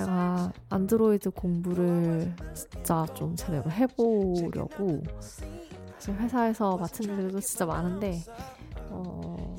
제가 0.00 0.52
안드로이드 0.70 1.30
공부를 1.30 2.34
진짜 2.54 3.06
좀 3.14 3.36
제대로 3.36 3.70
해보려고 3.70 5.02
사실 5.98 6.14
회사에서 6.14 6.76
맡은 6.78 7.04
일도 7.04 7.40
진짜 7.40 7.66
많은데 7.66 8.22
어, 8.88 9.56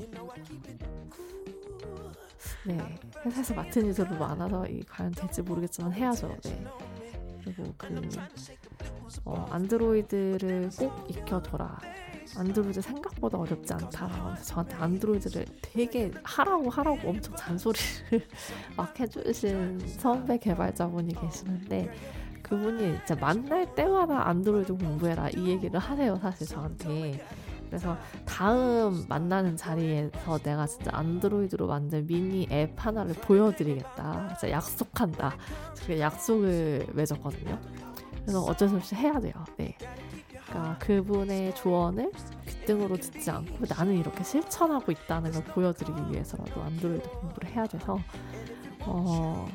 네 2.66 2.78
회사에서 3.24 3.54
맡은 3.54 3.86
일들도 3.86 4.16
많아서 4.16 4.66
이 4.66 4.82
과연 4.82 5.12
될지 5.12 5.42
모르겠지만 5.42 5.92
해야죠. 5.92 6.36
네. 6.42 6.64
그리고 7.44 7.72
그 7.76 8.08
어, 9.24 9.46
안드로이드를 9.50 10.70
꼭 10.76 11.06
익혀둬라. 11.08 11.78
안드로이드 12.36 12.80
생각보다 12.80 13.38
어렵지 13.38 13.72
않다. 13.72 14.08
그래서 14.26 14.42
저한테 14.44 14.74
안드로이드를 14.76 15.46
되게 15.60 16.10
하라고 16.22 16.70
하라고 16.70 17.08
엄청 17.08 17.34
잔소리를 17.36 18.26
막 18.76 18.98
해주신 18.98 19.80
선배 19.98 20.38
개발자분이 20.38 21.14
계시는데 21.14 21.92
그분이 22.42 22.96
진짜 22.98 23.14
만날 23.16 23.74
때마다 23.74 24.28
안드로이드 24.28 24.74
공부해라 24.74 25.30
이 25.30 25.48
얘기를 25.48 25.78
하세요 25.78 26.16
사실 26.16 26.46
저한테. 26.46 27.24
그래서 27.72 27.96
다음 28.26 29.06
만나는 29.08 29.56
자리에서 29.56 30.38
내가 30.42 30.66
진짜 30.66 30.90
안드로이드로 30.92 31.66
만든 31.66 32.06
미니 32.06 32.46
앱 32.50 32.74
하나를 32.76 33.14
보여드리겠다. 33.14 34.36
진짜 34.36 34.50
약속한다. 34.50 35.34
그 35.86 35.98
약속을 35.98 36.88
맺었거든요. 36.92 37.58
그래서 38.20 38.42
어쩔 38.42 38.68
수 38.68 38.76
없이 38.76 38.94
해야 38.94 39.18
돼요. 39.18 39.32
네. 39.56 39.74
그러니까 40.52 40.76
그분의 40.78 41.54
조언을 41.54 42.12
귀등으로 42.46 42.98
듣지 42.98 43.30
않고 43.30 43.64
나는 43.66 43.96
이렇게 43.96 44.22
실천하고 44.22 44.92
있다는 44.92 45.32
걸 45.32 45.44
보여드리기 45.44 46.12
위해서라도 46.12 46.62
안드로이드 46.62 47.08
공부를 47.08 47.50
해야 47.50 47.66
돼서 47.66 47.98
어, 48.80 49.48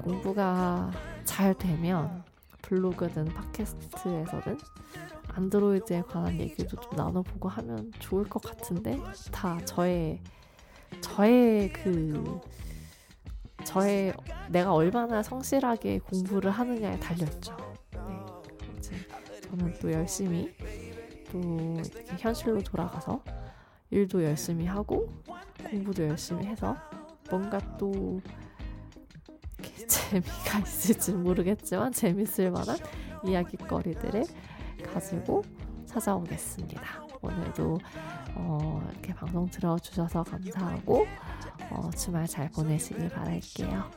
공부가 0.00 0.90
잘 1.24 1.52
되면 1.54 2.22
블로그든 2.62 3.24
팟캐스트에서든 3.24 4.58
안드로이드에 5.34 6.02
관한 6.02 6.38
얘기도 6.38 6.80
좀 6.80 6.92
나눠보고 6.96 7.48
하면 7.48 7.90
좋을 7.98 8.24
것 8.28 8.40
같은데 8.40 9.00
다 9.32 9.58
저의 9.64 10.20
저의 11.00 11.72
그 11.72 12.40
저의 13.64 14.14
내가 14.48 14.72
얼마나 14.72 15.22
성실하게 15.22 15.98
공부를 15.98 16.50
하느냐에 16.50 16.98
달려있죠. 17.00 17.77
저는 19.50 19.74
또 19.80 19.92
열심히 19.92 20.54
또 21.32 21.80
현실로 22.18 22.62
돌아가서 22.62 23.22
일도 23.90 24.22
열심히 24.22 24.66
하고 24.66 25.08
공부도 25.70 26.06
열심히 26.06 26.46
해서 26.46 26.76
뭔가 27.30 27.58
또 27.78 28.20
재미가 29.88 30.60
있을지 30.60 31.12
모르겠지만 31.12 31.92
재밌을 31.92 32.50
만한 32.50 32.76
이야기거리들을 33.24 34.24
가지고 34.92 35.42
찾아오겠습니다. 35.86 36.82
오늘도 37.20 37.78
어, 38.34 38.82
이렇게 38.92 39.12
방송 39.14 39.48
들어주셔서 39.48 40.22
감사하고 40.22 41.06
어, 41.70 41.90
주말 41.96 42.26
잘 42.26 42.48
보내시길 42.50 43.08
바랄게요. 43.08 43.90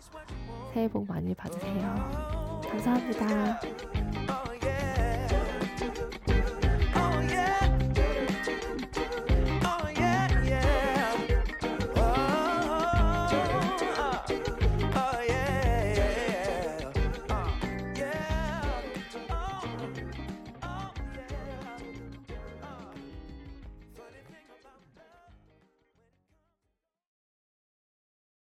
새해 0.73 0.87
복 0.87 1.07
많이 1.07 1.35
받으세요. 1.35 2.61
감사합니다. 2.69 3.59